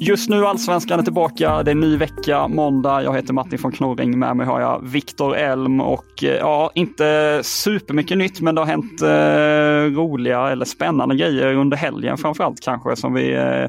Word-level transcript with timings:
Just 0.00 0.28
nu 0.28 0.46
Allsvenskan 0.46 0.98
är 0.98 1.02
tillbaka. 1.04 1.62
Det 1.62 1.70
är 1.70 1.74
ny 1.74 1.96
vecka, 1.96 2.48
måndag. 2.48 3.02
Jag 3.02 3.14
heter 3.14 3.32
Martin 3.32 3.58
von 3.62 3.72
Knorring. 3.72 4.18
Med 4.18 4.36
mig 4.36 4.46
har 4.46 4.60
jag 4.60 4.84
Viktor 4.84 5.36
Elm 5.36 5.80
och 5.80 6.24
eh, 6.24 6.28
ja, 6.28 6.70
inte 6.74 7.40
supermycket 7.42 8.18
nytt, 8.18 8.40
men 8.40 8.54
det 8.54 8.60
har 8.60 8.66
hänt 8.66 9.02
eh, 9.02 10.00
roliga 10.00 10.50
eller 10.50 10.64
spännande 10.64 11.16
grejer 11.16 11.54
under 11.54 11.76
helgen 11.76 12.16
framförallt 12.16 12.60
kanske 12.60 12.96
som 12.96 13.14
vi 13.14 13.34
eh, 13.34 13.64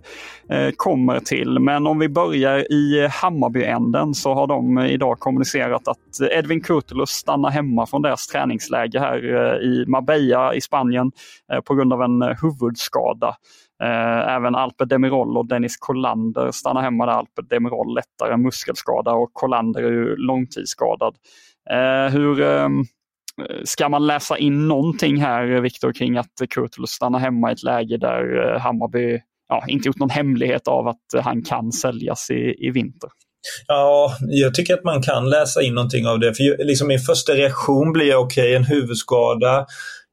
eh 0.58 0.72
kommer 0.76 1.20
till. 1.20 1.60
Men 1.60 1.88
om 1.88 2.00
vi 2.00 2.10
börjar 2.10 2.72
i 2.72 3.08
Hammarbyänden 3.12 4.14
så 4.14 4.34
har 4.34 4.48
de 4.48 4.78
eh, 4.78 4.92
idag 4.92 5.20
kommunicerat 5.20 5.88
att 5.88 6.32
Edvin 6.32 6.62
Kurtulus 6.62 7.10
stannar 7.10 7.50
hemma 7.50 7.86
från 7.86 8.02
deras 8.02 8.28
träningsläge 8.28 9.00
här 9.00 9.36
eh, 9.36 9.68
i 9.68 9.86
Marbella 9.88 10.54
i 10.54 10.62
Spanien 10.62 11.12
eh, 11.54 11.62
på 11.62 11.76
grund 11.76 11.94
av 11.94 12.02
en 12.02 12.22
huvudskada. 12.42 13.36
Eh, 13.84 14.36
även 14.36 14.56
Alper 14.56 14.86
Demirol 14.86 15.38
och 15.38 15.48
Dennis 15.48 15.78
Kollander 15.78 16.52
stannar 16.52 16.82
hemma 16.82 17.06
där. 17.06 17.14
Alper 17.14 17.42
Demirol 17.42 17.96
lättare 17.96 18.38
muskelskada 18.38 19.12
och 19.12 19.34
Kollander 19.34 19.84
är 19.84 19.92
ju 19.92 20.16
långtidsskadad. 20.16 21.16
Eh, 21.70 22.14
hur 22.14 22.42
ehm, 22.42 22.84
Ska 23.64 23.90
man 23.90 24.08
läsa 24.08 24.38
in 24.38 24.68
någonting 24.68 25.22
här, 25.22 25.62
Viktor, 25.62 25.94
kring 25.94 26.18
att 26.18 26.32
Kurtulus 26.50 26.90
stannar 26.90 27.20
hemma 27.20 27.50
i 27.50 27.54
ett 27.54 27.64
läge 27.64 27.98
där 27.98 28.54
eh, 28.54 28.62
Hammarby 28.62 29.20
ja, 29.50 29.66
inte 29.68 29.88
gjort 29.88 30.00
någon 30.00 30.10
hemlighet 30.10 30.68
av 30.68 30.88
att 30.88 31.24
han 31.24 31.44
kan 31.44 31.72
säljas 31.72 32.30
i, 32.32 32.68
i 32.68 32.72
vinter? 32.72 33.10
Ja, 33.68 34.18
jag 34.22 34.54
tycker 34.54 34.74
att 34.74 34.84
man 34.84 35.02
kan 35.02 35.30
läsa 35.30 35.62
in 35.62 35.76
någonting 35.76 36.08
av 36.08 36.20
det. 36.20 36.34
För 36.34 36.66
liksom 36.66 36.88
min 36.88 37.00
första 37.00 37.34
reaktion 37.34 37.94
blir 37.94 38.16
okej, 38.16 38.44
okay, 38.44 38.54
en 38.54 38.64
huvudskada. 38.64 39.66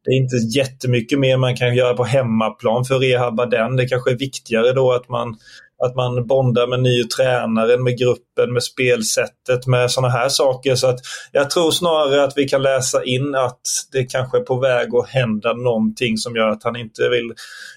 Det 0.04 0.10
är 0.10 0.16
inte 0.16 0.58
jättemycket 0.58 1.18
mer 1.18 1.36
man 1.36 1.56
kan 1.56 1.74
göra 1.74 1.94
på 1.94 2.04
hemmaplan 2.04 2.84
för 2.84 2.94
att 2.94 3.02
rehabba 3.02 3.46
den. 3.46 3.76
Det 3.76 3.88
kanske 3.88 4.10
är 4.10 4.16
viktigare 4.16 4.72
då 4.72 4.92
att 4.92 5.08
man, 5.08 5.36
att 5.84 5.94
man 5.96 6.26
bondar 6.26 6.66
med 6.66 6.80
ny 6.80 7.04
tränaren, 7.04 7.82
med 7.82 7.98
gruppen, 7.98 8.52
med 8.52 8.62
spelsättet, 8.62 9.66
med 9.66 9.90
sådana 9.90 10.12
här 10.12 10.28
saker. 10.28 10.74
Så 10.74 10.86
att 10.86 11.00
jag 11.32 11.50
tror 11.50 11.70
snarare 11.70 12.24
att 12.24 12.32
vi 12.36 12.48
kan 12.48 12.62
läsa 12.62 13.04
in 13.04 13.34
att 13.34 13.60
det 13.92 14.04
kanske 14.04 14.38
är 14.38 14.42
på 14.42 14.58
väg 14.58 14.94
att 14.94 15.08
hända 15.08 15.52
någonting 15.52 16.18
som 16.18 16.36
gör 16.36 16.48
att 16.48 16.64
han 16.64 16.76
inte 16.76 17.08
vill, 17.08 17.32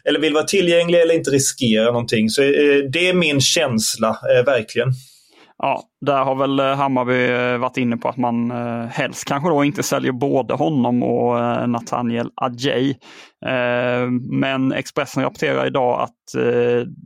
eller 0.06 0.20
vill 0.20 0.34
vara 0.34 0.44
tillgänglig 0.44 1.02
eller 1.02 1.16
inte 1.16 1.32
riskera 1.32 1.86
någonting. 1.86 2.30
Så 2.30 2.42
eh, 2.42 2.84
det 2.92 3.10
är 3.10 3.14
min 3.14 3.42
känsla, 3.42 4.10
eh, 4.10 4.46
verkligen. 4.46 4.94
Ja, 5.58 5.84
där 6.02 6.24
har 6.24 6.36
väl 6.36 6.60
eh, 6.60 6.76
Hammarby 6.76 7.26
eh, 7.26 7.58
varit 7.58 7.78
inne 7.78 7.98
på 7.98 8.10
att 8.10 8.18
man 8.18 8.52
eh, 8.52 8.86
helst 8.86 9.26
kanske 9.26 9.50
då 9.50 9.64
inte 9.64 9.84
säljer 9.84 10.12
både 10.12 10.54
honom 10.54 11.04
och 11.04 11.70
Nathaniel 11.70 12.32
Adjei. 12.36 12.96
Men 14.32 14.72
Expressen 14.72 15.24
rapporterar 15.24 15.68
idag 15.68 16.02
att 16.02 16.14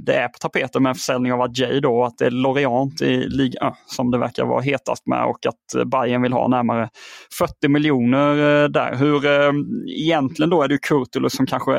det 0.06 0.14
är 0.14 0.28
på 0.28 0.38
tapeten 0.40 0.84
med 0.84 0.90
en 0.90 0.96
försäljning 0.96 1.34
av 1.34 1.42
Adjei 1.42 1.80
då, 1.80 2.04
att 2.04 2.18
det 2.18 2.26
är 2.26 2.32
Lorient 2.32 3.02
i 3.02 3.18
ligan 3.18 3.74
som 3.86 4.12
det 4.12 4.18
verkar 4.18 4.46
vara 4.46 4.62
hetast 4.62 5.08
med 5.08 5.26
och 5.26 5.46
att 5.46 5.88
Bayern 5.88 6.22
vill 6.22 6.34
ha 6.34 6.48
närmare 6.48 6.90
40 7.38 7.68
miljoner 7.68 8.68
där. 8.68 8.96
Hur 8.96 9.22
egentligen 9.90 10.50
då 10.50 10.64
är 10.64 10.68
det 10.68 10.78
Kurtulus 10.78 11.34
som 11.34 11.46
kanske 11.46 11.74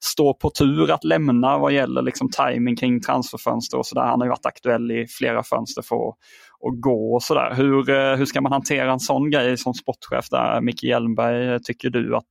står 0.00 0.34
på 0.34 0.50
tur 0.50 0.90
att 0.90 1.04
lämna 1.04 1.58
vad 1.58 1.72
gäller 1.72 2.02
liksom 2.02 2.30
timing 2.30 2.76
kring 2.76 3.00
transferfönster 3.00 3.78
och 3.78 3.86
sådär. 3.86 4.02
Han 4.02 4.20
har 4.20 4.26
ju 4.26 4.30
varit 4.30 4.46
aktuell 4.46 4.90
i 4.90 5.06
flera 5.06 5.42
fönster 5.42 5.82
för 5.82 6.14
och 6.60 6.80
gå 6.80 7.14
och 7.14 7.22
sådär. 7.22 7.54
Hur, 7.54 7.90
eh, 7.90 8.16
hur 8.16 8.24
ska 8.24 8.40
man 8.40 8.52
hantera 8.52 8.92
en 8.92 9.00
sån 9.00 9.30
grej 9.30 9.56
som 9.56 9.74
sportchef 9.74 10.28
där? 10.30 10.60
Micke 10.60 10.82
Hjelmberg, 10.82 11.52
eh, 11.52 11.58
tycker 11.58 11.90
du 11.90 12.16
att, 12.16 12.24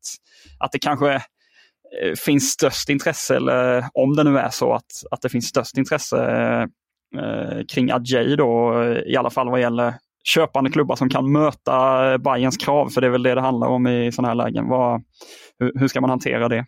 att 0.59 0.72
det 0.72 0.79
kanske 0.79 1.13
eh, 1.13 2.16
finns 2.25 2.50
störst 2.50 2.90
intresse, 2.90 3.35
eller 3.35 3.85
om 3.94 4.16
det 4.16 4.23
nu 4.23 4.38
är 4.38 4.50
så 4.50 4.73
att, 4.73 4.91
att 5.12 5.22
det 5.22 5.29
finns 5.29 5.45
störst 5.45 5.78
intresse 5.78 6.17
eh, 7.17 7.66
kring 7.73 7.91
Adjei 7.91 8.35
då, 8.35 8.84
i 9.07 9.17
alla 9.17 9.29
fall 9.29 9.50
vad 9.50 9.62
gäller 9.62 9.94
köpande 10.23 10.69
klubbar 10.69 10.96
som 10.96 11.09
kan 11.09 11.31
möta 11.31 12.17
Bayerns 12.17 12.57
krav, 12.57 12.90
för 12.90 13.01
det 13.01 13.07
är 13.07 13.11
väl 13.11 13.23
det 13.23 13.35
det 13.35 13.41
handlar 13.41 13.67
om 13.67 13.88
i 13.88 14.11
sådana 14.11 14.28
här 14.28 14.35
lägen. 14.35 14.67
Vad, 14.67 15.01
hur, 15.59 15.72
hur 15.79 15.88
ska 15.88 16.01
man 16.01 16.09
hantera 16.09 16.50
det? 16.50 16.66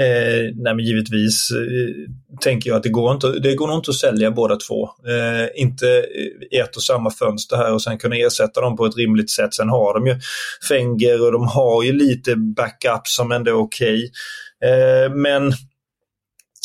Eh, 0.00 0.52
nej 0.54 0.74
men 0.74 0.78
givetvis 0.78 1.50
eh, 1.50 2.10
tänker 2.40 2.70
jag 2.70 2.76
att 2.76 2.82
det 2.82 2.88
går, 2.88 3.12
inte, 3.12 3.28
det 3.28 3.54
går 3.54 3.66
nog 3.66 3.76
inte 3.76 3.90
att 3.90 3.96
sälja 3.96 4.30
båda 4.30 4.56
två. 4.56 4.84
Eh, 4.84 5.62
inte 5.62 5.86
i 6.50 6.56
ett 6.58 6.76
och 6.76 6.82
samma 6.82 7.10
fönster 7.10 7.56
här 7.56 7.72
och 7.72 7.82
sen 7.82 7.98
kunna 7.98 8.16
ersätta 8.16 8.60
dem 8.60 8.76
på 8.76 8.86
ett 8.86 8.96
rimligt 8.96 9.30
sätt. 9.30 9.54
Sen 9.54 9.68
har 9.68 9.94
de 9.94 10.06
ju 10.06 10.20
Fenger 10.68 11.22
och 11.22 11.32
de 11.32 11.46
har 11.46 11.82
ju 11.82 11.92
lite 11.92 12.36
backup 12.36 13.06
som 13.06 13.32
ändå 13.32 13.50
är 13.50 13.60
okej. 13.60 14.10
Okay. 14.60 14.70
Eh, 14.70 15.10
men 15.10 15.52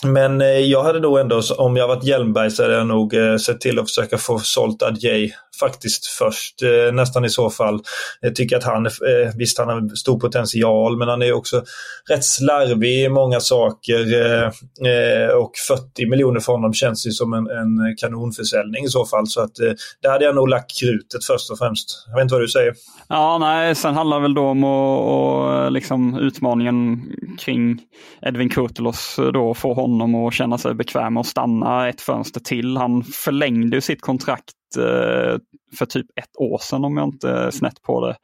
men 0.03 0.41
eh, 0.41 0.47
jag 0.47 0.83
hade 0.83 0.99
nog 0.99 1.19
ändå, 1.19 1.41
om 1.57 1.75
jag 1.75 1.87
varit 1.87 2.03
Hjelmberg 2.03 2.51
så 2.51 2.63
hade 2.63 2.75
jag 2.75 2.87
nog 2.87 3.13
eh, 3.13 3.37
sett 3.37 3.61
till 3.61 3.79
att 3.79 3.89
försöka 3.89 4.17
få 4.17 4.39
sålt 4.39 4.83
Adjei 4.83 5.33
faktiskt 5.59 6.05
först. 6.05 6.61
Eh, 6.61 6.93
nästan 6.93 7.25
i 7.25 7.29
så 7.29 7.49
fall. 7.49 7.79
Jag 8.21 8.35
tycker 8.35 8.57
att 8.57 8.63
han, 8.63 8.85
eh, 8.85 8.91
visst 9.37 9.57
han 9.57 9.67
har 9.67 9.95
stor 9.95 10.19
potential 10.19 10.97
men 10.97 11.07
han 11.07 11.21
är 11.21 11.33
också 11.33 11.63
rätt 12.09 12.25
slarvig 12.25 13.05
i 13.05 13.09
många 13.09 13.39
saker. 13.39 14.21
Eh, 14.21 14.43
eh, 14.91 15.29
och 15.29 15.51
40 15.67 16.09
miljoner 16.09 16.39
för 16.39 16.53
honom 16.53 16.73
känns 16.73 17.07
ju 17.07 17.11
som 17.11 17.33
en, 17.33 17.47
en 17.47 17.95
kanonförsäljning 17.97 18.85
i 18.85 18.89
så 18.89 19.05
fall. 19.05 19.27
Så 19.27 19.41
att 19.41 19.55
där 20.01 20.09
hade 20.09 20.25
jag 20.25 20.35
nog 20.35 20.49
lagt 20.49 20.79
krutet 20.79 21.25
först 21.25 21.51
och 21.51 21.57
främst. 21.57 22.05
Jag 22.07 22.15
vet 22.15 22.21
inte 22.21 22.35
vad 22.35 22.41
du 22.41 22.47
säger? 22.47 22.73
Ja, 23.07 23.37
nej, 23.37 23.75
sen 23.75 23.95
handlar 23.95 24.17
det 24.17 24.21
väl 24.21 24.33
då 24.33 24.41
om 24.41 24.63
och, 24.63 25.41
och 25.41 25.71
liksom 25.71 26.17
utmaningen 26.17 27.01
kring 27.39 27.79
Edvin 28.21 28.49
Kurtulus 28.49 29.19
då 29.33 29.53
få 29.53 29.73
honom 29.73 30.15
att 30.15 30.33
känna 30.33 30.57
sig 30.57 30.73
bekväm 30.73 31.17
och 31.17 31.25
stanna 31.25 31.89
ett 31.89 32.01
fönster 32.01 32.39
till. 32.39 32.77
Han 32.77 33.03
förlängde 33.03 33.77
ju 33.77 33.81
sitt 33.81 34.01
kontrakt 34.01 34.53
Eh, 34.77 35.37
för 35.77 35.85
typ 35.85 36.05
ett 36.15 36.37
år 36.37 36.57
sedan 36.57 36.85
om 36.85 36.97
jag 36.97 37.07
inte 37.07 37.29
är 37.29 37.51
snett 37.51 37.81
på 37.81 38.07
det, 38.07 38.15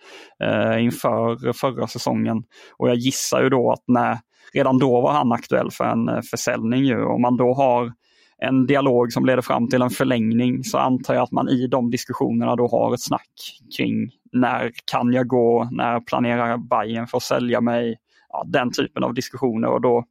eh, 0.45 0.83
inför 0.83 1.53
förra 1.53 1.87
säsongen. 1.87 2.43
Och 2.77 2.89
jag 2.89 2.95
gissar 2.95 3.44
ju 3.44 3.49
då 3.49 3.71
att 3.71 3.83
när, 3.88 4.17
redan 4.53 4.79
då 4.79 5.01
var 5.01 5.11
han 5.11 5.31
aktuell 5.31 5.71
för 5.71 5.83
en 5.83 6.09
eh, 6.09 6.21
försäljning. 6.21 6.85
Ju. 6.85 7.05
Om 7.05 7.21
man 7.21 7.38
då 7.38 7.53
har 7.53 7.94
en 8.41 8.67
dialog 8.67 9.13
som 9.13 9.25
leder 9.25 9.41
fram 9.41 9.69
till 9.69 9.81
en 9.81 9.89
förlängning 9.89 10.63
så 10.63 10.77
antar 10.77 11.13
jag 11.13 11.23
att 11.23 11.31
man 11.31 11.49
i 11.49 11.67
de 11.67 11.91
diskussionerna 11.91 12.55
då 12.55 12.67
har 12.67 12.93
ett 12.93 13.01
snack 13.01 13.31
kring 13.77 14.09
när 14.31 14.71
kan 14.91 15.13
jag 15.13 15.27
gå, 15.27 15.69
när 15.71 16.00
planerar 16.00 16.57
Bayern 16.57 17.07
för 17.07 17.17
att 17.17 17.23
sälja 17.23 17.61
mig? 17.61 17.95
Ja, 18.29 18.43
den 18.47 18.71
typen 18.71 19.03
av 19.03 19.13
diskussioner 19.13 19.67
och 19.67 19.81
då 19.81 20.03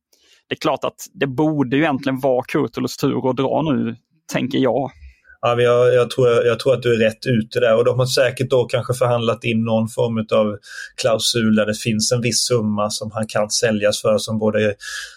det 0.48 0.54
är 0.54 0.58
klart 0.58 0.84
att 0.84 1.06
det 1.12 1.26
borde 1.26 1.76
ju 1.76 1.82
egentligen 1.82 2.20
vara 2.20 2.44
Kurtulus 2.48 2.96
tur 2.96 3.30
att 3.30 3.36
dra 3.36 3.62
nu, 3.62 3.96
tänker 4.32 4.58
jag. 4.58 4.90
Ja, 5.46 5.60
jag, 5.60 5.94
jag, 5.94 6.10
tror, 6.10 6.28
jag 6.28 6.58
tror 6.58 6.74
att 6.74 6.82
du 6.82 6.94
är 6.94 6.98
rätt 6.98 7.26
ute 7.26 7.60
där 7.60 7.76
och 7.76 7.84
de 7.84 7.98
har 7.98 8.06
säkert 8.06 8.50
då 8.50 8.64
kanske 8.64 8.94
förhandlat 8.94 9.44
in 9.44 9.64
någon 9.64 9.88
form 9.88 10.26
av 10.32 10.58
klausul 11.00 11.54
där 11.54 11.66
det 11.66 11.74
finns 11.74 12.12
en 12.12 12.20
viss 12.20 12.46
summa 12.46 12.90
som 12.90 13.10
han 13.10 13.26
kan 13.26 13.50
säljas 13.50 14.02
för 14.02 14.18
som 14.18 14.38
både 14.38 14.74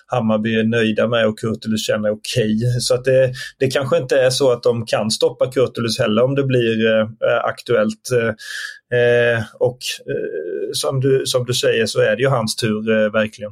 Hammarby 0.08 0.60
är 0.60 0.64
nöjda 0.64 1.08
med 1.08 1.28
och 1.28 1.40
Kurtulus 1.40 1.88
känner 1.88 2.10
okej. 2.10 2.56
Okay. 2.56 2.80
Så 2.80 2.94
att 2.94 3.04
det, 3.04 3.34
det 3.60 3.68
kanske 3.68 3.98
inte 3.98 4.22
är 4.22 4.30
så 4.30 4.52
att 4.52 4.64
de 4.64 4.86
kan 4.86 5.12
stoppa 5.12 5.52
Kurtulus 5.52 6.00
heller 6.00 6.24
om 6.24 6.36
det 6.36 6.44
blir 6.44 6.96
eh, 6.96 7.08
aktuellt. 7.44 8.10
Eh, 8.94 9.44
och 9.60 9.80
eh, 10.10 10.70
som 10.74 11.00
du, 11.00 11.26
som 11.26 11.46
du 11.46 11.54
säger 11.54 11.86
så 11.86 12.02
är 12.02 12.16
det 12.16 12.22
ju 12.22 12.30
hans 12.30 12.56
tur 12.56 12.92
eh, 12.92 13.12
verkligen. 13.12 13.52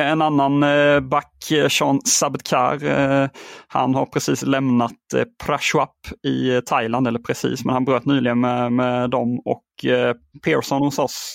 En 0.00 0.22
annan 0.22 0.62
eh, 0.62 1.00
back, 1.00 1.50
eh, 1.50 1.68
Sean 1.68 2.00
Sabtkar, 2.04 2.84
eh, 2.84 3.28
han 3.68 3.94
har 3.94 4.06
precis 4.06 4.42
lämnat 4.42 4.92
Prashwap 5.44 5.96
i 6.26 6.60
Thailand, 6.66 7.08
eller 7.08 7.18
precis, 7.18 7.64
men 7.64 7.74
han 7.74 7.84
bröt 7.84 8.04
nyligen 8.04 8.40
med, 8.40 8.72
med 8.72 9.10
dem 9.10 9.40
och 9.44 9.62
Pearson 10.44 10.82
hos 10.82 10.98
oss, 10.98 11.32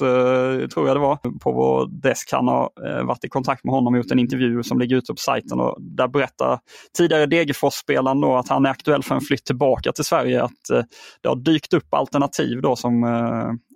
tror 0.73 0.87
jag 0.87 0.95
det 0.95 0.99
var, 0.99 1.15
på 1.15 1.51
vår 1.51 2.01
desk. 2.01 2.29
Han 2.31 2.47
har 2.47 2.69
varit 3.03 3.23
i 3.23 3.29
kontakt 3.29 3.63
med 3.63 3.73
honom 3.73 3.93
och 3.93 3.97
gjort 3.97 4.11
en 4.11 4.19
intervju 4.19 4.63
som 4.63 4.79
ligger 4.79 4.95
ute 4.95 5.13
på 5.13 5.17
sajten 5.17 5.59
och 5.59 5.77
där 5.79 6.07
berättar 6.07 6.59
tidigare 6.97 7.25
Degerfors-spelaren 7.25 8.21
då 8.21 8.35
att 8.35 8.49
han 8.49 8.65
är 8.65 8.69
aktuell 8.69 9.03
för 9.03 9.15
en 9.15 9.21
flytt 9.21 9.45
tillbaka 9.45 9.91
till 9.91 10.03
Sverige. 10.03 10.43
Att 10.43 10.87
det 11.21 11.29
har 11.29 11.35
dykt 11.35 11.73
upp 11.73 11.93
alternativ 11.93 12.61
då 12.61 12.75
som 12.75 13.03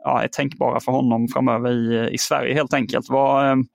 ja, 0.04 0.24
är 0.24 0.28
tänkbara 0.28 0.80
för 0.80 0.92
honom 0.92 1.28
framöver 1.28 1.72
i, 1.72 2.10
i 2.14 2.18
Sverige 2.18 2.54
helt 2.54 2.74
enkelt. 2.74 3.06
Vad, 3.10 3.66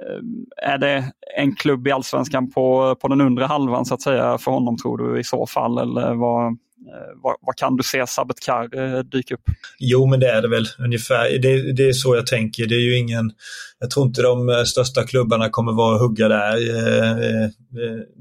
Ehm, 0.00 0.46
är 0.56 0.78
det 0.78 1.12
en 1.36 1.56
klubb 1.56 1.86
i 1.86 1.92
allsvenskan 1.92 2.50
på, 2.50 2.96
på 3.00 3.08
den 3.08 3.20
undre 3.20 3.44
halvan 3.44 3.84
så 3.84 3.94
att 3.94 4.02
säga 4.02 4.38
för 4.38 4.50
honom 4.50 4.76
tror 4.76 4.98
du 4.98 5.20
i 5.20 5.24
så 5.24 5.46
fall? 5.46 5.78
Eller 5.78 6.14
vad, 6.14 6.58
Eh, 6.86 7.20
vad, 7.22 7.36
vad 7.40 7.56
kan 7.56 7.76
du 7.76 7.82
se 7.82 8.06
Sabetkar 8.06 8.68
Kar 8.68 8.96
eh, 8.96 9.02
dyka 9.02 9.34
upp? 9.34 9.40
Jo, 9.78 10.06
men 10.06 10.20
det 10.20 10.30
är 10.30 10.42
det 10.42 10.48
väl 10.48 10.66
ungefär. 10.78 11.38
Det, 11.38 11.72
det, 11.72 11.88
är 11.88 11.92
så 11.92 12.16
jag 12.16 12.26
tänker. 12.26 12.66
Det 12.66 12.74
är 12.74 12.80
ju 12.80 12.98
ingen, 12.98 13.32
jag 13.78 13.90
tror 13.90 14.06
inte 14.06 14.22
de 14.22 14.48
eh, 14.48 14.64
största 14.64 15.06
klubbarna 15.06 15.48
kommer 15.50 15.72
vara 15.72 15.94
och 15.94 16.00
hugga 16.00 16.28
där. 16.28 16.56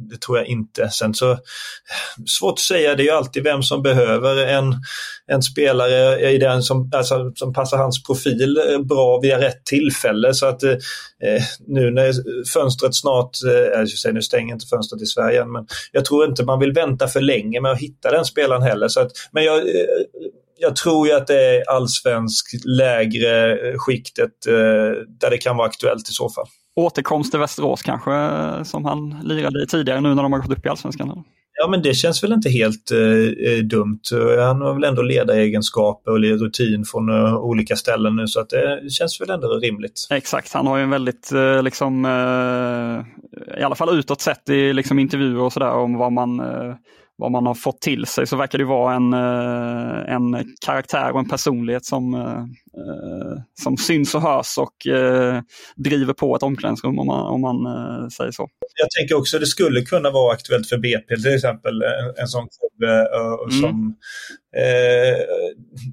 Det 0.10 0.22
tror 0.22 0.38
jag 0.38 0.48
inte. 0.48 0.90
Sen 0.90 1.14
så, 1.14 1.38
svårt 2.26 2.54
att 2.54 2.60
säga, 2.60 2.96
det 2.96 3.04
är 3.04 3.06
ju 3.06 3.12
alltid 3.12 3.44
vem 3.44 3.64
som 3.64 3.84
behöver 3.84 4.48
en 4.48 4.76
en 5.28 5.42
spelare 5.42 6.32
i 6.32 6.38
den 6.38 6.64
som, 6.64 6.90
alltså, 6.94 7.32
som 7.36 7.54
passar 7.54 7.78
hans 7.78 8.04
profil 8.04 8.58
bra 8.90 9.20
vid 9.20 9.34
rätt 9.34 9.66
tillfälle. 9.66 10.34
Så 10.34 10.46
att 10.46 10.64
eh, 10.64 11.44
nu 11.68 11.92
när 11.92 12.14
fönstret 12.54 12.96
snart, 12.96 13.30
eh, 13.48 13.80
jag 13.80 13.90
säga, 13.90 14.14
nu 14.14 14.22
stänger 14.22 14.54
inte 14.54 14.68
fönstret 14.68 15.02
i 15.02 15.06
Sverige 15.06 15.42
än, 15.42 15.52
men 15.52 15.68
jag 15.92 16.06
tror 16.06 16.26
inte 16.26 16.44
man 16.44 16.60
vill 16.60 16.72
vänta 16.72 17.08
för 17.08 17.22
länge 17.22 17.62
med 17.62 17.72
att 17.72 17.80
hitta 17.80 18.12
den 18.12 18.26
spelaren 18.26 18.55
heller. 18.62 18.88
Så 18.88 19.00
att, 19.00 19.12
men 19.32 19.44
jag, 19.44 19.58
eh, 19.58 19.86
jag 20.58 20.76
tror 20.76 21.08
ju 21.08 21.14
att 21.14 21.28
det 21.28 21.56
är 21.56 21.70
allsvensk 21.70 22.46
lägre 22.66 23.58
skiktet 23.78 24.48
eh, 24.48 24.54
där 25.20 25.30
det 25.30 25.38
kan 25.38 25.58
vara 25.58 25.68
aktuellt 25.68 26.10
i 26.10 26.14
så 26.14 26.30
fall. 26.30 26.46
Återkomst 26.76 27.32
till 27.32 27.40
Västerås 27.40 27.82
kanske, 27.82 28.12
som 28.66 28.86
han 28.86 29.22
lirade 29.24 29.64
i 29.64 29.68
tidigare 29.68 30.02
nu 30.02 30.16
när 30.16 30.24
de 30.24 30.34
har 30.34 30.40
gått 30.40 30.58
upp 30.58 30.66
i 30.66 30.70
allsvenskan? 30.70 31.24
Ja, 31.58 31.68
men 31.68 31.82
det 31.82 31.94
känns 31.94 32.24
väl 32.24 32.34
inte 32.34 32.50
helt 32.50 32.92
eh, 32.92 33.52
eh 33.52 33.64
dumt. 33.64 34.00
Han 34.40 34.62
har 34.62 34.74
väl 34.74 34.84
ändå 34.84 35.02
ledaregenskaper 35.02 36.12
och 36.12 36.20
rutin 36.20 36.86
från 36.86 37.10
uh, 37.10 37.36
olika 37.36 37.76
ställen 37.76 38.16
nu 38.16 38.28
så 38.28 38.40
att 38.40 38.50
det 38.50 38.92
känns 38.92 39.22
väl 39.22 39.30
ändå 39.30 39.48
rimligt. 39.48 40.08
Exakt, 40.10 40.54
han 40.54 40.68
har 40.68 40.78
ju 40.78 40.84
en 40.84 40.90
väldigt, 40.90 41.32
uh, 41.34 41.64
liksom, 41.64 42.06
uh, 42.06 43.04
i 43.60 43.64
alla 43.64 43.76
fall 43.76 44.00
utåt 44.00 44.22
sett 44.22 44.50
i 44.50 44.74
liksom, 44.74 45.00
intervjuer 45.00 45.42
och 45.42 45.54
sådär 45.54 45.72
om 45.72 45.98
vad 45.98 46.12
man 46.12 46.42
vad 47.18 47.32
man 47.32 47.46
har 47.46 47.54
fått 47.54 47.82
till 47.82 48.06
sig 48.06 48.28
så 48.28 48.38
verkar 48.38 48.58
det 48.58 48.66
vara 48.66 48.96
en, 48.96 49.14
eh, 49.14 50.14
en 50.16 50.56
karaktär 50.66 51.12
och 51.12 51.20
en 51.20 51.30
personlighet 51.30 51.86
som, 51.86 52.14
eh, 52.14 52.46
som 53.62 53.78
syns 53.78 54.16
och 54.16 54.22
hörs 54.22 54.58
och 54.58 54.76
driver 55.76 56.14
på 56.14 56.36
ett 56.36 56.44
omklädningsrum 56.44 57.00
om 57.00 57.08
man, 57.08 57.26
om 57.26 57.42
man 57.42 58.12
säger 58.12 58.32
så. 58.32 58.50
Jag 58.80 58.92
tänker 58.92 59.16
också 59.16 59.38
att 59.38 59.42
det 59.42 59.48
skulle 59.48 59.82
kunna 59.82 60.12
vara 60.12 60.34
aktuellt 60.34 60.70
för 60.70 60.78
BP 60.78 61.16
till 61.16 61.36
exempel, 61.36 61.84
en, 62.18 62.28
sån 62.28 62.48
klubb 62.48 62.90
mm. 63.50 63.62
som 63.62 63.96
eh, 64.56 65.18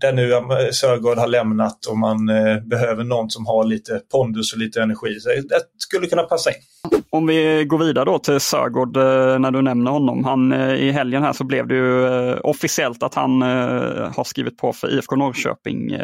där 0.00 0.12
nu 0.12 0.32
Sörgård 0.73 1.19
har 1.19 1.26
lämnat 1.26 1.87
och 1.87 1.99
man 1.99 2.29
eh, 2.29 2.61
behöver 2.61 3.05
någon 3.05 3.31
som 3.31 3.46
har 3.46 3.64
lite 3.64 4.00
pondus 4.12 4.52
och 4.52 4.58
lite 4.58 4.82
energi. 4.82 5.20
Så 5.20 5.28
det 5.28 5.61
skulle 5.78 6.06
kunna 6.06 6.23
passa 6.23 6.50
in. 6.50 6.56
Om 7.11 7.26
vi 7.26 7.64
går 7.64 7.78
vidare 7.78 8.05
då 8.05 8.19
till 8.19 8.40
Sörgård 8.40 8.96
eh, 8.96 9.38
när 9.38 9.50
du 9.50 9.62
nämner 9.62 9.90
honom. 9.90 10.25
Han, 10.25 10.52
eh, 10.52 10.75
I 10.75 10.90
helgen 10.90 11.23
här 11.23 11.32
så 11.32 11.44
blev 11.44 11.67
det 11.67 11.75
ju 11.75 12.06
eh, 12.06 12.38
officiellt 12.43 13.02
att 13.02 13.14
han 13.14 13.43
har 13.43 14.25
skrivit 14.25 14.56
på 14.56 14.73
för 14.73 14.99
IFK 14.99 15.17
Norrköping 15.17 15.96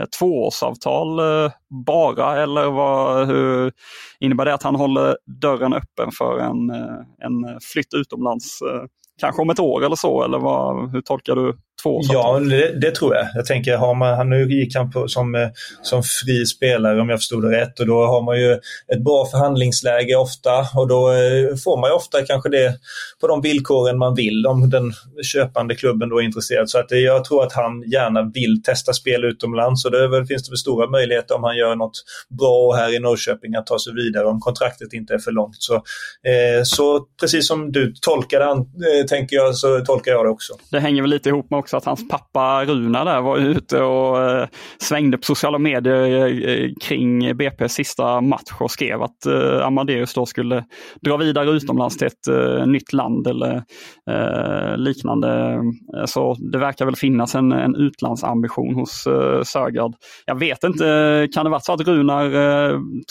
handelsavtal 0.69 1.19
eh, 1.19 1.53
bara 1.87 2.43
eller 2.43 2.71
vad, 2.71 3.27
hur 3.27 3.73
innebär 4.21 4.45
det 4.45 4.55
att 4.55 4.63
han 4.63 4.75
håller 4.75 5.17
dörren 5.41 5.73
öppen 5.73 6.11
för 6.13 6.39
en, 6.39 6.71
eh, 6.71 7.27
en 7.27 7.61
flytt 7.73 7.95
utomlands 7.95 8.63
eh? 8.63 8.85
Kanske 9.19 9.43
om 9.43 9.51
ett 9.51 9.61
år 9.61 9.85
eller 9.85 9.97
så? 9.97 10.25
Eller 10.25 10.39
vad, 10.39 10.93
hur 10.93 11.01
tolkar 11.01 11.35
du 11.37 11.57
två? 11.83 12.01
Ja, 12.03 12.39
det, 12.39 12.81
det, 12.81 12.95
tror 12.95 13.15
jag. 13.15 13.27
Jag 13.35 13.47
tänker, 13.47 13.77
har 13.77 13.95
man, 13.95 14.31
nu 14.31 14.53
gick 14.53 14.77
han 14.77 14.91
på, 14.91 15.09
som, 15.09 15.35
eh, 15.35 15.49
som 15.83 16.03
fri 16.03 16.47
spelare 16.47 17.01
om 17.01 17.09
jag 17.09 17.19
förstod 17.19 17.43
det 17.43 17.61
rätt 17.61 17.81
och 17.81 17.87
då 17.87 18.07
har 18.07 18.23
man 18.23 18.41
ju 18.41 18.53
ett 18.93 19.05
bra 19.05 19.27
förhandlingsläge 19.27 20.17
ofta 20.17 20.67
och 20.75 20.89
då 20.89 21.13
eh, 21.13 21.57
får 21.65 21.81
man 21.81 21.91
ju 21.91 21.95
ofta 21.95 22.25
kanske 22.25 22.49
det 22.49 22.75
på 23.21 23.27
de 23.27 23.41
villkoren 23.41 23.99
man 23.99 24.15
vill 24.15 24.47
om 24.47 24.71
den 24.71 24.93
köpande 25.33 25.75
klubben 25.75 26.09
då 26.09 26.19
är 26.21 26.25
intresserad. 26.25 26.71
Så 26.71 26.79
att 26.79 26.93
eh, 26.93 26.99
jag 26.99 27.25
tror 27.25 27.45
att 27.45 27.53
han 27.53 27.83
gärna 27.83 28.23
vill 28.35 28.63
testa 28.63 28.93
spel 28.93 29.25
utomlands 29.25 29.85
och 29.85 29.91
det 29.91 30.27
finns 30.27 30.49
det 30.49 30.51
väl 30.51 30.59
stora 30.59 30.91
möjligheter 30.91 31.35
om 31.35 31.45
han 31.45 31.57
gör 31.57 31.77
något 31.77 32.05
bra 32.39 32.73
här 32.73 32.95
i 32.95 32.99
Norrköping 32.99 33.55
att 33.55 33.67
ta 33.67 33.79
sig 33.79 33.93
vidare 33.95 34.27
om 34.27 34.41
kontraktet 34.41 34.93
inte 34.93 35.15
är 35.15 35.19
för 35.19 35.33
långt. 35.33 35.57
Så, 35.59 35.75
eh, 35.75 36.63
så 36.65 37.07
precis 37.21 37.49
som 37.49 37.73
du 37.73 37.95
tolkade 38.01 38.45
han, 38.45 38.59
eh, 38.59 39.07
tänker 39.09 39.37
jag, 39.37 39.55
så 39.55 39.81
tolkar 39.81 40.13
jag 40.13 40.25
det 40.25 40.31
också. 40.31 40.53
Det 40.71 40.81
hänger 40.81 41.03
väl 41.03 41.11
lite 41.11 41.29
ihop 41.29 41.51
med 41.51 41.59
också 41.59 41.77
att 41.77 41.85
hans 41.85 42.09
pappa 42.09 42.65
Runa 42.65 43.05
där 43.05 43.21
var 43.21 43.39
ute 43.39 43.83
och 43.83 44.31
eh, 44.31 44.49
svängde 44.79 45.17
på 45.19 45.25
sociala 45.25 45.59
medier 45.59 46.03
eh, 46.05 46.53
eh 46.53 46.71
kring 46.81 47.33
BP's 47.33 47.69
sista 47.69 48.21
match 48.21 48.53
och 48.61 48.71
skrev 48.71 49.03
att 49.03 49.27
eh, 49.27 49.67
Amadeus 49.67 50.15
då 50.15 50.27
skulle 50.27 50.65
dra 51.01 51.17
vidare 51.17 51.51
utomlands 51.51 51.97
till 51.97 52.07
ett 52.07 52.29
eh, 52.29 52.67
nytt 52.67 52.93
land 52.93 53.27
eller 53.27 53.63
eh, 54.11 54.77
liknande. 54.77 55.61
Eh, 55.97 56.05
så 56.05 56.35
det 56.53 56.59
verkar 56.59 56.85
väl 56.85 56.97
finnas 56.97 57.35
en, 57.35 57.53
en 57.53 57.77
utlandsambition 57.77 58.75
hos 58.75 59.07
eh, 59.07 59.43
Sögaard. 59.43 59.95
Jag 60.27 60.39
vet 60.39 60.65
inte, 60.65 61.29
kan 61.35 61.45
det 61.45 61.51
vara 61.51 61.61
så 61.61 61.73
att 61.73 61.81
Runar 61.81 62.29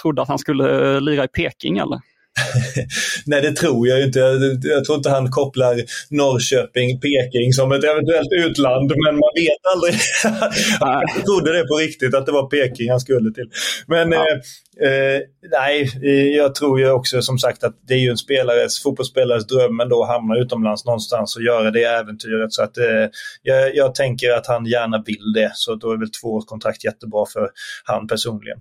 trodde 0.02 0.22
att 0.22 0.28
han 0.28 0.40
skulle 0.40 1.00
lira 1.00 1.24
i 1.24 1.28
Peking 1.28 1.78
eller? 1.78 2.00
Nej, 3.26 3.42
det 3.42 3.52
tror 3.52 3.88
jag 3.88 4.04
inte. 4.04 4.20
Jag 4.62 4.86
tror 4.86 4.98
inte 4.98 5.10
han 5.10 5.32
kopplar 5.32 5.76
Norrköping, 6.10 7.00
Peking 7.00 7.54
som 7.54 7.72
ett 7.72 7.84
eventuellt 7.84 8.32
utland, 8.32 8.94
men 9.06 9.16
man 9.16 9.32
vet 9.36 9.64
aldrig. 9.74 9.96
jag 11.16 11.26
trodde 11.26 11.54
det 11.54 11.68
på 11.68 11.76
riktigt, 11.76 12.16
att 12.16 12.26
det 12.26 12.32
var 12.32 12.48
Peking 12.48 12.90
han 12.90 13.00
skulle 13.00 13.34
till. 13.34 13.50
Men 13.88 14.12
ja. 14.12 14.26
eh, 14.82 14.90
eh, 14.90 15.22
nej, 15.52 15.90
jag 16.36 16.56
tror 16.56 16.80
ju 16.80 16.92
också 16.92 17.22
som 17.22 17.38
sagt 17.40 17.64
att 17.64 17.76
det 17.88 17.94
är 17.94 17.98
ju 17.98 18.10
en 18.10 18.18
spelares, 18.18 18.84
fotbollsspelares 18.84 19.48
dröm 19.48 19.80
ändå 19.80 20.04
att 20.04 20.10
hamna 20.10 20.38
utomlands 20.38 20.86
någonstans 20.86 21.36
och 21.36 21.42
göra 21.42 21.72
det 21.72 21.84
äventyret. 21.84 22.54
Så 22.54 22.64
att, 22.64 22.78
eh, 22.78 22.86
jag, 23.44 23.76
jag, 23.76 23.96
tänker 23.96 24.32
att 24.32 24.48
han 24.48 24.66
gärna 24.66 25.04
vill 25.06 25.34
det, 25.34 25.52
så 25.54 25.76
då 25.76 25.92
är 25.92 25.98
väl 25.98 26.12
två 26.12 26.42
kontrakt 26.42 26.86
jättebra 26.86 27.26
för 27.34 27.50
han 27.84 28.08
personligen. 28.08 28.58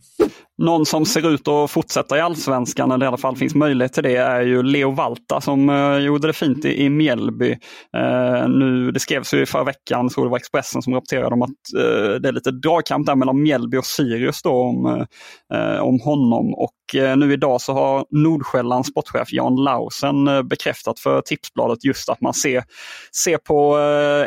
Någon 0.59 0.87
som 0.87 1.07
ser 1.07 1.35
ut 1.35 1.49
att 1.49 1.71
fortsätta 1.71 2.17
i 2.17 2.21
allsvenskan, 2.21 2.91
eller 2.91 3.07
i 3.07 3.09
alla 3.09 3.17
fall 3.17 3.37
finns 3.37 3.55
möjlighet 3.55 3.66
möjlighet 3.67 3.93
till 3.93 4.03
det 4.03 4.17
är 4.17 4.41
ju 4.41 4.63
Leo 4.63 4.91
Valta 4.91 5.41
som 5.41 5.71
eh, 5.71 5.99
gjorde 5.99 6.27
det 6.27 6.33
fint 6.33 6.65
i, 6.65 6.83
i 6.83 6.91
Mjällby. 6.91 7.51
Eh, 7.97 8.49
nu, 8.49 8.91
det 8.91 9.01
skrevs 9.01 9.35
ju 9.35 9.47
förra 9.47 9.65
veckan, 9.65 10.11
så 10.11 10.25
det 10.25 10.31
var 10.31 10.37
Expressen 10.37 10.83
som 10.83 10.95
rapporterade 10.95 11.35
om 11.35 11.43
att 11.43 11.49
eh, 11.79 12.15
det 12.21 12.29
är 12.29 12.33
lite 12.33 12.51
dragkamp 12.51 13.07
där 13.07 13.15
mellan 13.15 13.43
Mjällby 13.43 13.77
och 13.77 13.85
Sirius 13.85 14.43
då 14.43 14.51
om, 14.51 15.07
eh, 15.55 15.79
om 15.81 16.01
honom. 16.01 16.55
Och 16.55 16.95
eh, 16.95 17.17
nu 17.17 17.33
idag 17.33 17.61
så 17.61 17.73
har 17.73 18.07
Nordsjällands 18.11 18.89
sportchef 18.89 19.33
Jan 19.33 19.57
Lausen 19.57 20.29
eh, 20.29 20.43
bekräftat 20.43 21.01
för 21.01 21.21
Tipsbladet 21.21 21.85
just 21.85 22.09
att 22.09 22.21
man 22.21 22.35
ser, 22.35 22.65
ser 23.25 23.39
på 23.39 23.77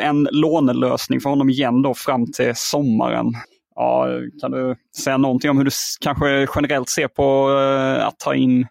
en 0.02 0.28
lånelösning 0.30 1.20
för 1.20 1.30
honom 1.30 1.50
igen 1.50 1.82
då 1.82 1.94
fram 1.94 2.32
till 2.32 2.52
sommaren. 2.54 3.26
Ja, 3.74 4.06
kan 4.40 4.50
du 4.50 4.76
säga 4.96 5.16
någonting 5.16 5.50
om 5.50 5.56
hur 5.58 5.64
du 5.64 5.70
kanske 6.00 6.46
generellt 6.54 6.88
ser 6.88 7.08
på 7.08 7.48
att 8.00 8.18
ta 8.18 8.34
in 8.34 8.66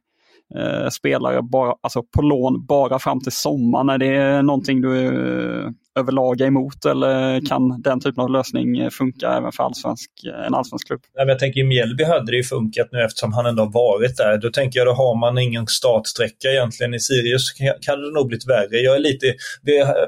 uh, 0.58 0.90
spelare 0.90 1.42
bara, 1.42 1.74
alltså 1.82 2.04
på 2.04 2.22
lån 2.22 2.66
bara 2.66 3.00
fram 3.00 3.22
till 3.22 3.32
sommaren? 3.32 3.90
Är 3.90 3.98
det 3.98 4.42
någonting 4.42 4.82
du 4.82 4.90
uh, 4.90 5.70
överlag 6.00 6.42
är 6.42 6.46
emot 6.46 6.86
eller 6.86 7.46
kan 7.46 7.82
den 7.82 8.00
typen 8.00 8.24
av 8.24 8.30
lösning 8.30 8.92
funka 8.92 9.28
även 9.28 9.52
för 9.52 9.64
allsvensk, 9.64 10.12
en 10.48 10.54
allsvensk 10.54 10.88
klubb? 10.88 11.02
jag 11.14 11.40
tänker 11.40 11.60
i 11.60 11.64
Mjällby 11.64 12.04
hade 12.04 12.32
det 12.32 12.38
ju 12.38 12.44
funkat 12.44 12.88
nu 12.92 13.02
eftersom 13.02 13.34
han 13.34 13.46
ändå 13.46 13.66
varit 13.66 14.18
där. 14.18 14.38
Då 14.38 14.50
tänker 14.50 14.80
jag 14.80 14.88
då 14.88 14.94
har 14.94 15.20
man 15.20 15.38
ingen 15.38 15.68
startsträcka 15.68 16.48
egentligen. 16.48 16.94
I 16.94 17.00
Sirius 17.00 17.52
kan 17.82 18.02
det 18.02 18.12
nog 18.12 18.28
blivit 18.28 18.48
värre. 18.48 18.78
Jag 18.78 18.96
är 18.96 19.00
lite, 19.00 19.34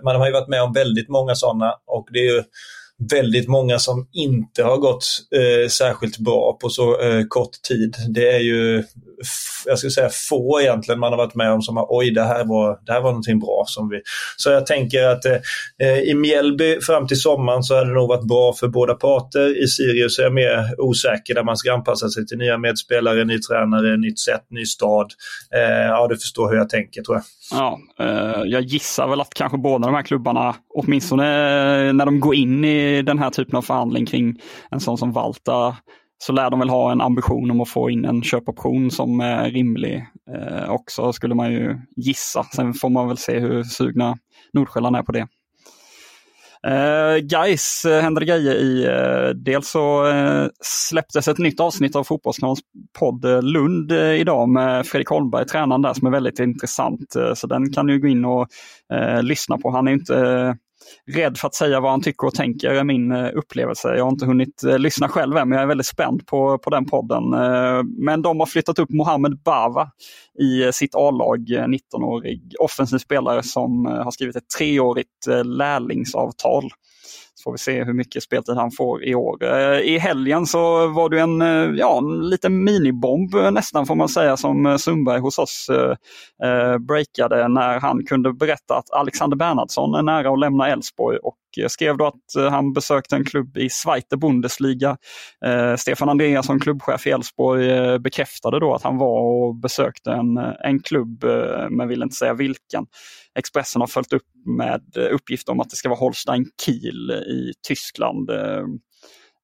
man 0.04 0.16
har 0.16 0.26
ju 0.26 0.34
varit 0.34 0.50
med 0.50 0.64
om 0.64 0.74
väldigt 0.74 1.10
många 1.10 1.36
sådana 1.36 1.74
och 1.88 2.08
det 2.12 2.20
är 2.20 2.34
ju 2.34 2.44
väldigt 3.10 3.48
många 3.48 3.80
som 3.80 4.08
inte 4.12 4.64
har 4.64 4.78
gått 4.78 5.06
eh, 5.36 5.70
särskilt 5.70 6.18
bra 6.18 6.58
på 6.62 6.70
så 6.70 7.02
eh, 7.02 7.24
kort 7.28 7.62
tid. 7.68 7.96
Det 8.10 8.36
är 8.36 8.40
ju, 8.40 8.84
jag 9.66 9.78
skulle 9.78 9.92
säga 9.92 10.10
få 10.30 10.62
egentligen 10.62 11.00
man 11.00 11.12
har 11.12 11.18
varit 11.18 11.36
med 11.36 11.52
om 11.52 11.62
som 11.62 11.78
har, 11.78 11.88
oj 11.90 12.12
det 12.12 12.24
här 12.24 12.46
var, 12.46 12.80
det 12.86 12.92
här 12.92 13.02
var 13.02 13.10
någonting 13.10 13.40
bra. 13.40 13.64
som 13.68 13.90
vi 13.90 14.02
Så 14.38 14.50
jag 14.50 14.66
tänker 14.66 15.08
att 15.08 15.26
eh, 15.26 15.38
eh, 15.82 16.00
i 16.00 16.14
Mjällby 16.14 16.82
fram 16.82 17.08
till 17.08 17.22
sommaren 17.22 17.64
så 17.64 17.76
hade 17.76 17.90
det 17.90 17.94
nog 17.94 18.10
varit 18.10 18.28
bra 18.28 18.54
för 18.54 18.68
båda 18.68 18.94
parter. 18.94 19.64
I 19.64 19.68
Sirius 19.68 20.20
är 20.20 20.24
jag 20.24 20.34
mer 20.34 20.76
osäker 20.78 21.34
där 21.34 21.44
man 21.44 21.58
ska 21.58 21.74
anpassa 21.74 22.10
sig 22.10 22.28
till 22.28 22.38
nya 22.38 22.58
medspelare, 22.58 23.26
ny 23.26 23.40
tränare, 23.40 23.98
nytt 23.98 24.20
sätt, 24.20 24.46
ny 24.50 24.66
stad. 24.66 25.12
Eh, 25.56 25.88
ja, 25.88 26.08
du 26.08 26.18
förstår 26.18 26.50
hur 26.50 26.58
jag 26.58 26.70
tänker 26.70 27.02
tror 27.02 27.18
jag. 27.18 27.24
Ja, 27.60 27.80
eh, 28.00 28.42
jag 28.46 28.62
gissar 28.62 29.08
väl 29.08 29.22
att 29.22 29.34
kanske 29.34 29.58
båda 29.58 29.88
de 29.88 29.96
här 29.96 30.04
klubbarna, 30.04 30.56
åtminstone 30.70 31.24
när 31.94 32.06
de 32.06 32.20
går 32.20 32.36
in 32.36 32.66
i 32.66 33.02
den 33.02 33.20
här 33.20 33.30
typen 33.30 33.56
av 33.56 33.62
förhandling 33.62 34.06
kring 34.06 34.42
en 34.72 34.80
sån 34.80 34.98
som 34.98 35.12
Valta, 35.12 35.76
så 36.24 36.34
lär 36.34 36.50
de 36.50 36.60
väl 36.60 36.70
ha 36.70 36.92
en 36.92 37.02
ambition 37.02 37.52
om 37.52 37.62
att 37.62 37.70
få 37.70 37.90
in 37.90 38.06
en 38.06 38.24
köpoption 38.24 38.92
som 38.92 39.20
är 39.20 39.52
rimlig 39.52 40.06
eh, 40.36 40.70
också, 40.70 41.14
skulle 41.14 41.36
man 41.36 41.52
ju 41.52 41.78
gissa. 41.96 42.44
Sen 42.44 42.74
får 42.74 42.90
man 42.90 43.08
väl 43.08 43.18
se 43.18 43.40
hur 43.40 43.64
sugna 43.64 44.18
Nordsjälland 44.54 44.96
är 44.96 45.04
på 45.04 45.12
det. 45.12 45.28
Eh, 46.68 47.18
guys, 47.18 47.86
händer 47.86 48.20
det 48.20 48.26
grejer 48.26 48.56
i. 48.56 48.86
Eh, 48.86 49.30
dels 49.36 49.70
så 49.70 50.08
eh, 50.08 50.48
släpptes 50.62 51.28
ett 51.28 51.38
nytt 51.38 51.60
avsnitt 51.60 51.96
av 51.96 52.04
Fotbollskanalens 52.04 52.62
podd 53.00 53.26
eh, 53.26 53.42
Lund 53.42 53.92
eh, 53.92 54.14
idag 54.14 54.50
med 54.50 54.88
Fredrik 54.88 55.10
Holmberg, 55.10 55.46
tränaren 55.46 55.82
där, 55.82 55.94
som 55.94 56.08
är 56.08 56.12
väldigt 56.12 56.40
intressant. 56.40 57.16
Eh, 57.16 57.34
så 57.34 57.48
den 57.48 57.74
kan 57.74 57.88
du 57.88 58.00
gå 58.00 58.08
in 58.08 58.26
och 58.26 58.48
lyssna 59.22 59.58
på. 59.58 59.72
Han 59.72 59.88
är 59.88 59.92
inte 59.92 60.56
rädd 61.08 61.38
för 61.38 61.48
att 61.48 61.56
säga 61.56 61.80
vad 61.80 61.92
han 61.92 62.02
tycker 62.02 62.28
och 62.28 62.34
tänker 62.34 62.70
är 62.70 62.84
min 62.84 63.12
eh, 63.12 63.30
upplevelse. 63.34 63.96
Jag 63.96 64.04
har 64.04 64.12
inte 64.12 64.26
hunnit 64.26 64.64
eh, 64.64 64.80
lyssna 64.80 65.10
själv 65.10 65.38
än, 65.38 65.50
men 65.50 65.56
jag 65.56 65.64
är 65.64 65.68
väldigt 65.68 65.88
spänd 65.88 66.28
på, 66.28 66.58
på 66.58 66.70
den 66.70 66.86
podden. 66.86 67.34
Eh, 67.34 67.84
men 67.98 68.22
de 68.22 68.40
har 68.40 68.48
flyttat 68.48 68.80
upp 68.80 68.90
Mohamed 68.90 69.40
Bava 69.44 69.92
i 70.40 70.72
sitt 70.74 70.96
A-lag, 70.96 71.40
19-årig 71.50 72.56
offensiv 72.60 72.98
spelare 72.98 73.44
som 73.44 73.86
har 73.86 74.12
skrivit 74.12 74.36
ett 74.36 74.50
treårigt 74.58 75.28
lärlingsavtal. 75.44 76.72
Får 77.44 77.52
vi 77.52 77.58
se 77.58 77.84
hur 77.84 77.94
mycket 77.94 78.24
speltid 78.24 78.56
han 78.56 78.72
får 78.72 79.04
i 79.04 79.16
år. 79.16 79.44
Eh, 79.44 79.80
I 79.80 79.98
helgen 79.98 80.46
så 80.46 80.88
var 80.88 81.10
det 81.10 81.20
en, 81.20 81.42
eh, 81.42 81.80
ja, 81.80 81.98
en 81.98 82.30
liten 82.30 82.64
minibomb 82.64 83.36
eh, 83.36 83.52
nästan 83.52 83.86
får 83.86 83.96
man 83.96 84.10
säga 84.10 84.38
som 84.38 84.80
Sundberg 84.80 85.20
hos 85.20 85.40
oss 85.40 85.70
eh, 86.44 86.78
breakade 86.78 87.48
när 87.48 87.80
han 87.80 88.06
kunde 88.06 88.34
berätta 88.34 88.78
att 88.78 88.92
Alexander 88.92 89.38
Bernhardsson 89.38 89.96
är 89.96 90.02
nära 90.02 90.34
att 90.34 90.40
lämna 90.40 90.68
Elfsborg 90.68 91.18
och 91.18 91.36
Eh, 91.58 91.68
skrev 91.68 91.98
då 91.98 92.08
att 92.08 92.36
eh, 92.38 92.50
han 92.50 92.74
besökte 92.74 93.16
en 93.16 93.26
klubb 93.26 93.58
i 93.58 93.70
Zweite 93.70 94.18
Bundesliga. 94.18 94.98
Eh, 95.46 95.76
Stefan 95.76 96.10
Andreasson, 96.10 96.60
klubbchef 96.60 97.08
i 97.08 97.10
Elfsborg, 97.10 98.00
bekräftade 98.00 98.60
då 98.60 98.74
att 98.74 98.84
han 98.84 98.98
var 98.98 99.22
och 99.22 99.56
besökte 99.56 100.12
en, 100.12 100.38
en 100.38 100.80
klubb 100.80 101.24
men 101.70 101.88
ville 101.88 102.04
inte 102.04 102.16
säga 102.16 102.34
vilken. 102.34 102.86
Expressen 103.40 103.82
har 103.82 103.88
följt 103.88 104.14
upp 104.14 104.28
med 104.46 104.98
uppgift 105.12 105.50
om 105.50 105.60
att 105.60 105.70
det 105.70 105.76
ska 105.76 105.90
vara 105.90 106.00
Holstein 106.00 106.46
Kiel 106.66 107.12
i 107.12 107.54
Tyskland. 107.68 108.30
Eh, 108.30 108.64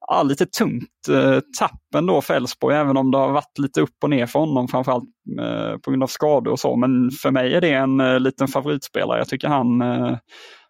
ja, 0.08 0.24
lite 0.24 0.46
tungt 0.46 1.08
eh, 1.10 1.40
tappen 1.60 2.06
då 2.06 2.22
för 2.22 2.34
Elfsborg, 2.34 2.76
även 2.76 2.98
om 2.98 3.12
det 3.12 3.18
har 3.18 3.32
varit 3.32 3.58
lite 3.60 3.82
upp 3.82 4.04
och 4.04 4.10
ner 4.10 4.26
för 4.26 4.40
honom, 4.40 4.68
framförallt 4.68 5.10
eh, 5.42 5.78
på 5.78 5.92
grund 5.92 6.04
av 6.04 6.08
skador 6.08 6.52
och 6.52 6.60
så. 6.60 6.76
Men 6.76 7.12
för 7.12 7.32
mig 7.32 7.54
är 7.54 7.62
det 7.62 7.72
en 7.72 8.24
liten 8.24 8.48
favoritspelare. 8.48 9.18
Jag 9.18 9.30
tycker 9.30 9.48
han 9.48 9.82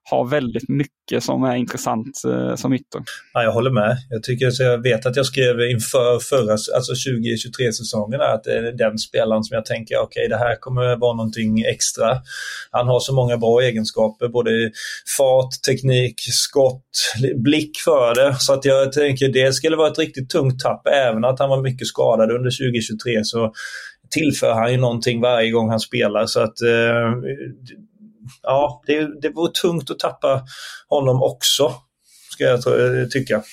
har 0.10 0.28
väldigt 0.28 0.70
mycket 0.70 1.24
som 1.24 1.44
är 1.44 1.56
intressant 1.56 2.22
eh, 2.28 2.56
som 2.56 2.74
ytter. 2.74 3.02
Ja, 3.34 3.44
jag 3.44 3.52
håller 3.52 3.72
med. 3.72 3.98
Jag, 4.10 4.24
tycker, 4.24 4.52
så 4.52 4.64
jag 4.64 4.84
vet 4.84 5.06
att 5.06 5.16
jag 5.16 5.26
skrev 5.26 5.62
inför 5.62 6.20
förra, 6.20 6.52
alltså 6.52 6.94
2023-säsongen 6.94 8.22
att 8.22 8.44
det 8.44 8.58
är 8.58 8.72
den 8.72 8.98
spelaren 8.98 9.44
som 9.44 9.56
jag 9.56 9.66
tänker, 9.66 9.96
okej 9.98 10.26
okay, 10.26 10.28
det 10.28 10.38
här 10.38 10.56
kommer 10.56 10.96
vara 10.96 11.14
någonting 11.14 11.62
extra. 11.62 12.18
Han 12.72 12.88
har 12.88 13.00
så 13.00 13.14
många 13.14 13.38
bra 13.38 13.62
egenskaper, 13.62 14.28
både 14.28 14.72
fart, 15.18 15.52
teknik, 15.68 16.16
skott, 16.20 16.92
blick 17.36 17.78
för 17.86 18.16
det. 18.16 18.36
Så 18.40 18.54
att 18.54 18.66
jag 18.66 18.92
tänker 18.92 19.30
det 19.30 19.54
skulle 19.54 19.76
vara 19.76 19.92
ett 19.92 20.00
riktigt 20.00 20.30
tungt 20.30 20.60
tapp, 20.60 20.88
även 20.88 21.26
att 21.26 21.40
han 21.40 21.50
var 21.50 21.62
mycket 21.62 21.88
skadad 21.88 22.32
under 22.32 22.50
2023 22.50 23.24
så 23.24 23.54
tillför 24.10 24.54
han 24.54 24.72
ju 24.72 24.78
någonting 24.78 25.22
varje 25.22 25.52
gång 25.52 25.70
han 25.70 25.80
spelar. 25.80 26.26
Så 26.26 26.40
att 26.40 26.62
eh, 26.62 27.12
ja, 28.44 28.84
det, 28.88 29.22
det 29.22 29.30
vore 29.30 29.52
tungt 29.52 29.92
att 29.92 30.00
tappa 30.00 30.44
honom 30.90 31.24
också, 31.24 31.74
ska 32.34 32.44
jag 32.44 32.62
tycka. 33.12 33.44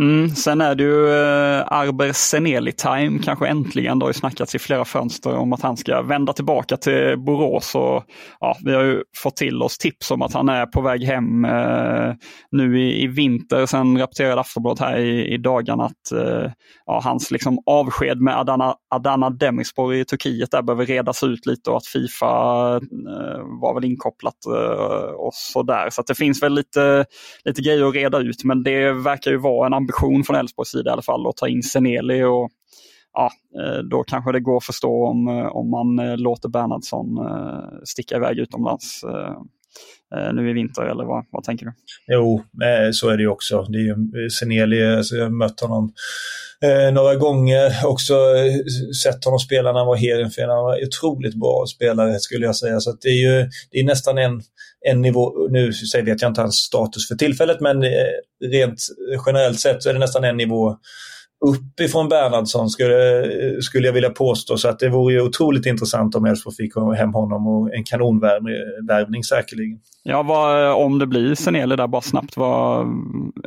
Mm, 0.00 0.28
sen 0.28 0.60
är 0.60 0.74
det 0.74 0.82
ju 0.82 1.08
eh, 1.08 1.72
Arber 1.72 2.12
Seneli-time, 2.12 3.18
kanske 3.22 3.48
äntligen. 3.48 3.98
Det 3.98 4.04
har 4.04 4.10
ju 4.10 4.14
snackats 4.14 4.54
i 4.54 4.58
flera 4.58 4.84
fönster 4.84 5.36
om 5.36 5.52
att 5.52 5.62
han 5.62 5.76
ska 5.76 6.02
vända 6.02 6.32
tillbaka 6.32 6.76
till 6.76 7.18
Borås. 7.18 7.74
Och, 7.74 8.04
ja, 8.40 8.56
vi 8.64 8.74
har 8.74 8.82
ju 8.82 9.02
fått 9.16 9.36
till 9.36 9.62
oss 9.62 9.78
tips 9.78 10.10
om 10.10 10.22
att 10.22 10.32
han 10.32 10.48
är 10.48 10.66
på 10.66 10.80
väg 10.80 11.04
hem 11.04 11.44
eh, 11.44 12.14
nu 12.50 12.80
i, 12.80 13.02
i 13.02 13.06
vinter. 13.06 13.66
Sen 13.66 13.98
rapporterade 13.98 14.40
Aftonbladet 14.40 14.80
här 14.80 14.98
i, 14.98 15.34
i 15.34 15.38
dagarna 15.38 15.84
att 15.84 16.12
eh, 16.12 16.50
ja, 16.86 17.00
hans 17.04 17.30
liksom, 17.30 17.58
avsked 17.66 18.20
med 18.20 18.38
Adana, 18.38 18.74
Adana 18.94 19.30
Demirspor 19.30 19.94
i 19.94 20.04
Turkiet 20.04 20.50
där 20.50 20.62
behöver 20.62 20.86
redas 20.86 21.22
ut 21.22 21.46
lite 21.46 21.70
och 21.70 21.76
att 21.76 21.86
Fifa 21.86 22.26
eh, 22.76 23.42
var 23.60 23.74
väl 23.74 23.84
inkopplat 23.84 24.46
eh, 24.46 25.14
och 25.14 25.34
sådär. 25.34 25.90
Så 25.90 26.00
att 26.00 26.06
det 26.06 26.14
finns 26.14 26.42
väl 26.42 26.54
lite, 26.54 27.04
lite 27.44 27.62
grejer 27.62 27.88
att 27.88 27.94
reda 27.94 28.18
ut 28.18 28.44
men 28.44 28.62
det 28.62 28.92
verkar 28.92 29.30
ju 29.30 29.36
vara 29.36 29.66
en 29.66 29.74
ambition 29.82 30.24
från 30.24 30.36
Elfsborgs 30.36 30.70
sida 30.70 30.90
i 30.90 30.92
alla 30.92 31.02
fall 31.02 31.26
att 31.26 31.36
ta 31.36 31.48
in 31.48 31.62
Seneli 31.62 32.22
och 32.22 32.50
ja, 33.12 33.30
eh, 33.60 33.78
då 33.78 34.04
kanske 34.04 34.32
det 34.32 34.40
går 34.40 34.56
att 34.56 34.64
förstå 34.64 35.06
om, 35.06 35.28
eh, 35.28 35.46
om 35.46 35.70
man 35.70 35.98
eh, 35.98 36.16
låter 36.16 36.48
Bernhardsson 36.48 37.18
sticka 37.84 38.16
iväg 38.16 38.38
utomlands 38.38 39.04
nu 40.32 40.50
i 40.50 40.52
vinter, 40.52 40.82
eller 40.82 41.04
vad, 41.04 41.24
vad 41.30 41.44
tänker 41.44 41.66
du? 41.66 41.72
Jo, 42.06 42.42
så 42.92 43.08
är 43.08 43.16
det 43.16 43.22
ju 43.22 43.28
också. 43.28 43.62
Det 43.62 43.78
är 43.78 43.82
ju 43.82 44.30
Seneli, 44.30 44.96
alltså 44.96 45.14
jag 45.14 45.24
har 45.24 45.30
mött 45.30 45.60
honom 45.60 45.92
eh, 46.62 46.92
några 46.92 47.14
gånger, 47.14 47.72
också 47.84 48.14
eh, 48.14 48.54
sett 49.02 49.24
honom 49.24 49.38
spela 49.38 49.72
när 49.72 49.78
han 49.78 49.86
var 49.86 49.96
Heerenveen. 49.96 50.48
Han 50.48 50.64
var 50.64 50.86
otroligt 50.86 51.34
bra 51.34 51.66
spelare 51.66 52.20
skulle 52.20 52.46
jag 52.46 52.56
säga. 52.56 52.80
Så 52.80 52.92
det 53.00 53.08
är 53.08 53.22
ju 53.22 53.50
det 53.70 53.78
är 53.78 53.84
nästan 53.84 54.18
en, 54.18 54.42
en 54.88 55.00
nivå, 55.00 55.48
nu 55.50 55.72
vet 56.04 56.22
jag 56.22 56.30
inte 56.30 56.40
hans 56.40 56.56
status 56.56 57.08
för 57.08 57.14
tillfället, 57.14 57.60
men 57.60 57.82
eh, 57.82 58.48
rent 58.50 58.80
generellt 59.26 59.60
sett 59.60 59.82
så 59.82 59.88
är 59.88 59.92
det 59.92 60.00
nästan 60.00 60.24
en 60.24 60.36
nivå 60.36 60.76
uppifrån 61.42 62.08
Bernhardsson 62.08 62.70
skulle, 62.70 62.92
skulle 63.62 63.86
jag 63.86 63.92
vilja 63.92 64.10
påstå. 64.10 64.56
Så 64.56 64.68
att 64.68 64.78
det 64.78 64.88
vore 64.88 65.14
ju 65.14 65.20
otroligt 65.20 65.66
intressant 65.66 66.14
om 66.14 66.24
Elfsborg 66.24 66.56
fick 66.56 66.76
hem 66.96 67.14
honom 67.14 67.46
och 67.46 67.74
en 67.74 67.84
kanonvärvning 67.84 69.24
säkerligen. 69.24 69.78
Ja, 70.02 70.22
vad, 70.22 70.72
om 70.84 70.98
det 70.98 71.06
blir 71.06 71.34
Seneli 71.34 71.76
där 71.76 71.86
bara 71.86 72.02
snabbt, 72.02 72.36
vad, 72.36 72.86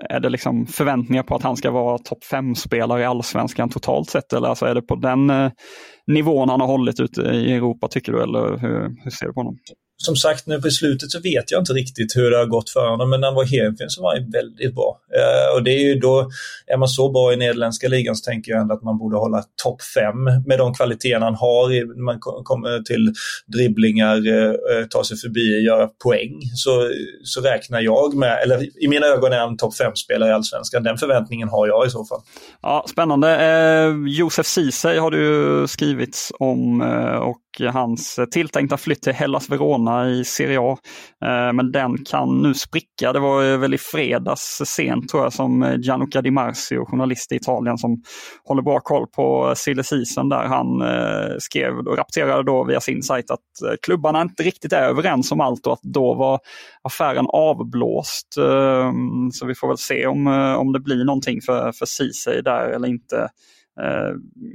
är 0.10 0.20
det 0.20 0.30
liksom 0.30 0.66
förväntningar 0.66 1.24
på 1.24 1.36
att 1.36 1.44
han 1.44 1.56
ska 1.56 1.72
vara 1.72 1.98
topp 1.98 2.24
5-spelare 2.32 3.02
i 3.02 3.06
allsvenskan 3.06 3.70
totalt 3.70 4.10
sett? 4.10 4.34
Eller 4.34 4.48
alltså 4.48 4.66
är 4.66 4.76
det 4.76 4.82
på 4.82 4.96
den 4.96 5.30
eh, 5.30 5.52
nivån 6.08 6.50
han 6.50 6.62
har 6.62 6.68
hållit 6.68 7.00
ute 7.00 7.22
i 7.22 7.54
Europa 7.54 7.88
tycker 7.88 8.12
du? 8.12 8.24
Eller 8.24 8.58
hur, 8.58 9.04
hur 9.04 9.12
ser 9.12 9.26
du 9.26 9.34
på 9.34 9.40
honom? 9.40 9.58
Som 9.98 10.16
sagt, 10.16 10.48
nu 10.48 10.62
på 10.62 10.70
slutet 10.70 11.12
så 11.12 11.20
vet 11.20 11.52
jag 11.52 11.62
inte 11.62 11.74
riktigt 11.74 12.16
hur 12.16 12.32
det 12.32 12.38
har 12.38 12.46
gått 12.46 12.70
för 12.70 12.90
honom, 12.90 13.10
men 13.10 13.22
när 13.22 13.28
han 13.28 13.36
var 13.36 13.44
i 13.44 13.48
Heerenveen 13.48 13.90
så 13.90 14.02
var 14.02 14.16
han 14.16 14.32
väldigt 14.32 14.76
bra. 14.76 15.00
Eh, 15.16 15.56
och 15.56 15.64
det 15.64 15.72
är 15.72 15.80
ju 15.80 16.00
då, 16.00 16.30
är 16.68 16.78
man 16.78 16.88
så 16.88 17.12
bra 17.12 17.34
i 17.34 17.38
nederländska 17.38 17.88
ligan 17.88 18.16
så 18.16 18.30
tänker 18.30 18.52
jag 18.52 18.62
ändå 18.62 18.74
att 18.74 18.84
man 18.84 18.98
borde 18.98 19.18
hålla 19.18 19.44
topp 19.64 19.82
fem 19.82 20.24
med 20.46 20.60
de 20.60 20.74
kvaliteterna 20.74 21.26
han 21.26 21.36
har 21.36 21.96
man 22.06 22.20
kommer 22.20 22.84
till 22.84 23.14
dribblingar, 23.48 24.28
eh, 24.28 24.50
eh, 24.50 24.86
ta 24.90 25.04
sig 25.04 25.18
förbi, 25.18 25.64
göra 25.66 25.88
poäng. 25.88 26.32
Så, 26.56 26.92
så 27.24 27.42
räknar 27.42 27.82
jag 27.82 28.16
med, 28.16 28.44
eller 28.44 28.84
i 28.84 28.88
mina 28.88 29.06
ögon 29.06 29.34
är 29.34 29.40
han 29.40 29.58
topp 29.58 29.76
fem-spelare 29.76 30.30
i 30.30 30.34
Allsvenskan. 30.34 30.84
Den 30.84 30.98
förväntningen 30.98 31.50
har 31.50 31.68
jag 31.68 31.88
i 31.88 31.90
så 31.90 32.06
fall. 32.06 32.20
Ja, 32.62 32.86
Spännande. 32.90 33.30
Eh, 33.46 33.94
Josef 34.08 34.46
Ceesay 34.46 34.98
har 34.98 35.12
du 35.12 35.68
skrivits 35.68 36.32
om 36.40 36.82
eh, 36.82 37.16
och 37.16 37.42
hans 37.74 38.20
tilltänkta 38.32 38.78
flytt 38.78 39.02
till 39.02 39.14
Hellas 39.14 39.50
Verona 39.50 39.85
i 39.88 40.24
Serie 40.26 40.60
A. 40.60 40.78
Eh, 41.26 41.54
men 41.54 41.72
den 41.72 41.98
kan 42.06 42.42
nu 42.42 42.54
spricka. 42.54 43.14
Det 43.14 43.20
var 43.20 43.58
väl 43.58 43.74
i 43.74 43.78
fredags 43.78 44.62
sent 44.66 45.10
tror 45.10 45.24
jag 45.24 45.34
som 45.34 45.64
eh, 45.64 45.80
Gianluca 45.80 46.22
Di 46.22 46.32
Marzio, 46.32 46.86
journalist 46.86 47.32
i 47.32 47.36
Italien 47.36 47.78
som 47.78 48.02
håller 48.44 48.62
bra 48.62 48.80
koll 48.80 49.08
på 49.08 49.54
silly 49.56 49.84
season 49.84 50.30
där 50.30 50.44
han 50.44 50.82
eh, 50.82 51.36
skrev 51.40 51.78
och 51.78 51.98
rapporterade 51.98 52.44
då 52.44 52.64
via 52.64 52.80
sin 52.80 53.04
sajt 53.04 53.32
att 53.32 53.40
klubbarna 53.82 54.22
inte 54.22 54.44
riktigt 54.44 54.74
är 54.74 54.82
överens 54.82 55.32
om 55.32 55.42
allt 55.42 55.68
och 55.68 55.74
att 55.74 55.84
då 55.84 56.14
var 56.14 56.40
affären 56.82 57.26
avblåst. 57.30 58.38
Ehm, 58.38 59.32
så 59.32 59.46
vi 59.46 59.56
får 59.56 59.68
väl 59.68 59.78
se 59.78 60.08
om, 60.08 60.28
om 60.58 60.74
det 60.74 60.80
blir 60.80 61.06
någonting 61.06 61.42
för, 61.42 61.72
för 61.72 61.86
Ceesay 61.86 62.42
där 62.42 62.70
eller 62.70 62.88
inte. 62.88 63.30
Eh, 63.82 64.14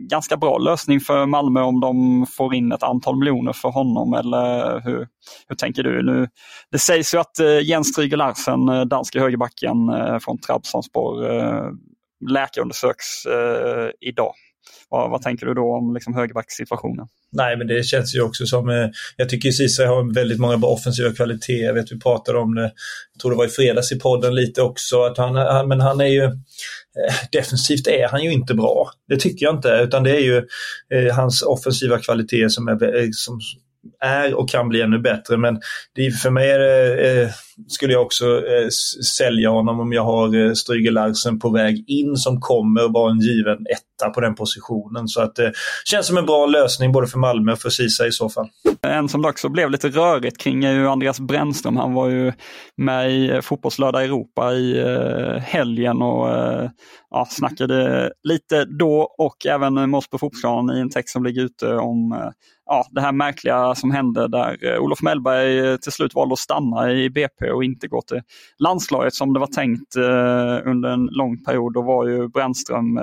ganska 0.09 0.37
bra 0.37 0.59
lösning 0.59 1.01
för 1.01 1.27
Malmö 1.27 1.61
om 1.61 1.81
de 1.81 2.27
får 2.27 2.55
in 2.55 2.73
ett 2.73 2.83
antal 2.83 3.19
miljoner 3.19 3.53
för 3.53 3.69
honom 3.69 4.15
eller 4.15 4.81
hur, 4.81 5.09
hur 5.49 5.57
tänker 5.57 5.83
du? 5.83 6.03
nu? 6.03 6.29
Det 6.73 6.79
sägs 6.79 7.15
ju 7.15 7.19
att 7.19 7.39
eh, 7.39 7.61
Jens 7.61 7.89
Stryger 7.89 8.17
Larsen, 8.17 8.69
eh, 8.69 8.85
danske 8.85 9.21
högerbacken 9.21 9.77
från 10.21 10.39
Trabzonspor, 10.39 11.25
läkarundersöks 12.31 13.07
idag. 14.01 14.33
Vad, 14.89 15.11
vad, 15.11 15.23
tänker 15.23 15.47
du 15.47 15.55
då 15.55 15.77
om 15.77 15.95
liksom 15.95 16.15
högerbacksituationen? 16.15 17.07
Nej, 17.33 17.57
men 17.57 17.67
det 17.67 17.83
känns 17.83 18.15
ju 18.15 18.23
också 18.23 18.47
som, 18.47 18.69
eh, 18.69 18.89
jag 19.17 19.29
tycker 19.29 19.51
Ceesay 19.51 19.87
har 19.87 20.15
väldigt 20.15 20.39
många 20.39 20.57
bra 20.57 20.71
offensiva 20.71 21.13
kvaliteter. 21.13 21.65
Jag 21.65 21.75
vet 21.75 21.93
vi 21.93 22.01
pratade 22.01 22.39
om 22.39 22.55
det, 22.55 22.73
jag 23.13 23.21
tror 23.23 23.31
det 23.31 23.37
var 23.37 23.45
i 23.45 23.49
fredags 23.49 23.93
i 23.93 23.99
podden 23.99 24.35
lite 24.35 24.63
också, 24.63 25.03
att 25.03 25.19
han, 25.19 25.35
han 25.35 25.69
men 25.69 25.81
han 25.81 26.01
är 26.01 26.07
ju, 26.07 26.31
Eh, 26.99 27.15
defensivt 27.33 27.87
är 27.87 28.09
han 28.09 28.25
ju 28.25 28.33
inte 28.33 28.55
bra. 28.55 28.91
Det 29.09 29.17
tycker 29.17 29.47
jag 29.47 29.55
inte, 29.55 29.69
utan 29.69 30.03
det 30.03 30.17
är 30.17 30.21
ju 30.21 30.37
eh, 30.95 31.15
hans 31.15 31.43
offensiva 31.43 31.99
kvalitet 31.99 32.51
som 32.51 32.69
är, 32.69 32.97
eh, 32.97 33.09
som 33.13 33.41
är 34.01 34.35
och 34.35 34.49
kan 34.49 34.69
bli 34.69 34.81
ännu 34.81 34.99
bättre. 34.99 35.37
Men 35.37 35.61
det, 35.95 36.11
för 36.11 36.31
mig 36.31 36.51
är 36.51 36.59
det, 36.59 37.23
eh, 37.23 37.29
skulle 37.69 37.93
jag 37.93 38.03
också 38.03 38.25
eh, 38.27 38.69
sälja 39.19 39.51
honom 39.51 39.81
om 39.81 39.93
jag 39.93 40.05
har 40.05 40.47
eh, 40.47 40.53
Stryger 40.53 40.91
Larsen 40.91 41.39
på 41.39 41.51
väg 41.51 41.85
in 41.87 42.17
som 42.17 42.41
kommer 42.41 42.89
vara 42.89 43.11
en 43.11 43.21
given 43.21 43.59
etta 43.67 44.11
på 44.11 44.21
den 44.21 44.35
positionen. 44.35 45.09
Så 45.09 45.23
att 45.23 45.35
det 45.35 45.47
eh, 45.47 45.53
känns 45.85 46.07
som 46.07 46.17
en 46.17 46.27
bra 46.27 46.47
lösning 46.47 46.93
både 46.93 47.07
för 47.07 47.19
Malmö 47.19 47.53
och 47.53 47.59
för 47.59 47.71
Sisa 47.71 48.07
i 48.07 48.13
så 48.13 48.29
fall. 48.29 48.49
En 48.83 49.09
som 49.09 49.25
också 49.25 49.49
blev 49.49 49.71
lite 49.71 49.89
rörigt 49.89 50.39
kring 50.39 50.65
är 50.65 50.73
ju 50.73 50.89
Andreas 50.89 51.21
Brännström. 51.21 51.77
Han 51.77 51.95
var 51.95 52.09
ju 52.09 52.33
med 52.77 53.13
i 53.13 53.31
eh, 53.31 53.41
Fotbollslördag 53.41 54.05
Europa 54.05 54.53
i 54.53 54.81
eh, 54.81 55.43
helgen 55.43 56.03
och 56.03 56.31
eh, 56.31 56.71
ja, 57.11 57.27
snackade 57.31 58.11
lite 58.29 58.65
då 58.65 59.15
och 59.19 59.47
även 59.47 59.75
med 59.75 59.95
oss 59.95 60.11
på 60.11 60.19
Fotbollsplanen 60.19 60.77
i 60.77 60.81
en 60.81 60.91
text 60.91 61.13
som 61.13 61.25
ligger 61.25 61.43
ute 61.43 61.75
om 61.77 62.13
eh, 62.13 62.31
ja, 62.67 62.87
det 62.91 63.01
här 63.01 63.13
märkliga 63.13 63.75
som 63.75 63.90
hände 63.93 64.29
där 64.29 64.73
eh, 64.73 64.81
Olof 64.81 65.03
Mellberg 65.03 65.59
eh, 65.59 65.77
till 65.77 65.93
slut 65.93 66.15
valde 66.15 66.33
att 66.33 66.39
stanna 66.39 66.93
i 66.93 67.11
BP 67.11 67.51
och 67.51 67.65
inte 67.65 67.89
gå 67.89 68.03
till 68.03 68.23
landslaget 68.59 69.15
som 69.15 69.33
det 69.33 69.41
var 69.41 69.47
tänkt 69.47 69.97
eh, 69.97 70.71
under 70.71 70.89
en 70.89 71.07
lång 71.07 71.45
period. 71.45 71.75
Då 71.75 71.83
var 71.83 72.09
ju 72.09 72.29
Brännström, 72.29 73.01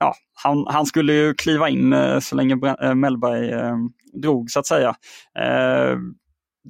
ja, 0.00 0.14
han, 0.42 0.64
han, 0.66 0.86
skulle 0.86 1.12
ju 1.12 1.34
kliva 1.34 1.68
in 1.68 1.94
så 2.20 2.36
länge 2.36 2.56
Mellberg 2.94 3.52
drog 4.22 4.50
så 4.50 4.60
att 4.60 4.66
säga. 4.66 4.94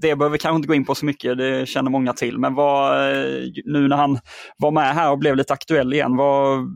det 0.00 0.16
behöver 0.16 0.28
vi 0.28 0.38
kanske 0.38 0.56
inte 0.56 0.68
gå 0.68 0.74
in 0.74 0.84
på 0.84 0.94
så 0.94 1.06
mycket, 1.06 1.38
det 1.38 1.68
känner 1.68 1.90
många 1.90 2.12
till. 2.12 2.38
Men 2.38 2.54
vad, 2.54 3.14
nu 3.64 3.88
när 3.88 3.96
han 3.96 4.18
var 4.58 4.70
med 4.70 4.94
här 4.94 5.10
och 5.10 5.18
blev 5.18 5.36
lite 5.36 5.52
aktuell 5.52 5.92
igen, 5.92 6.16
vad, 6.16 6.66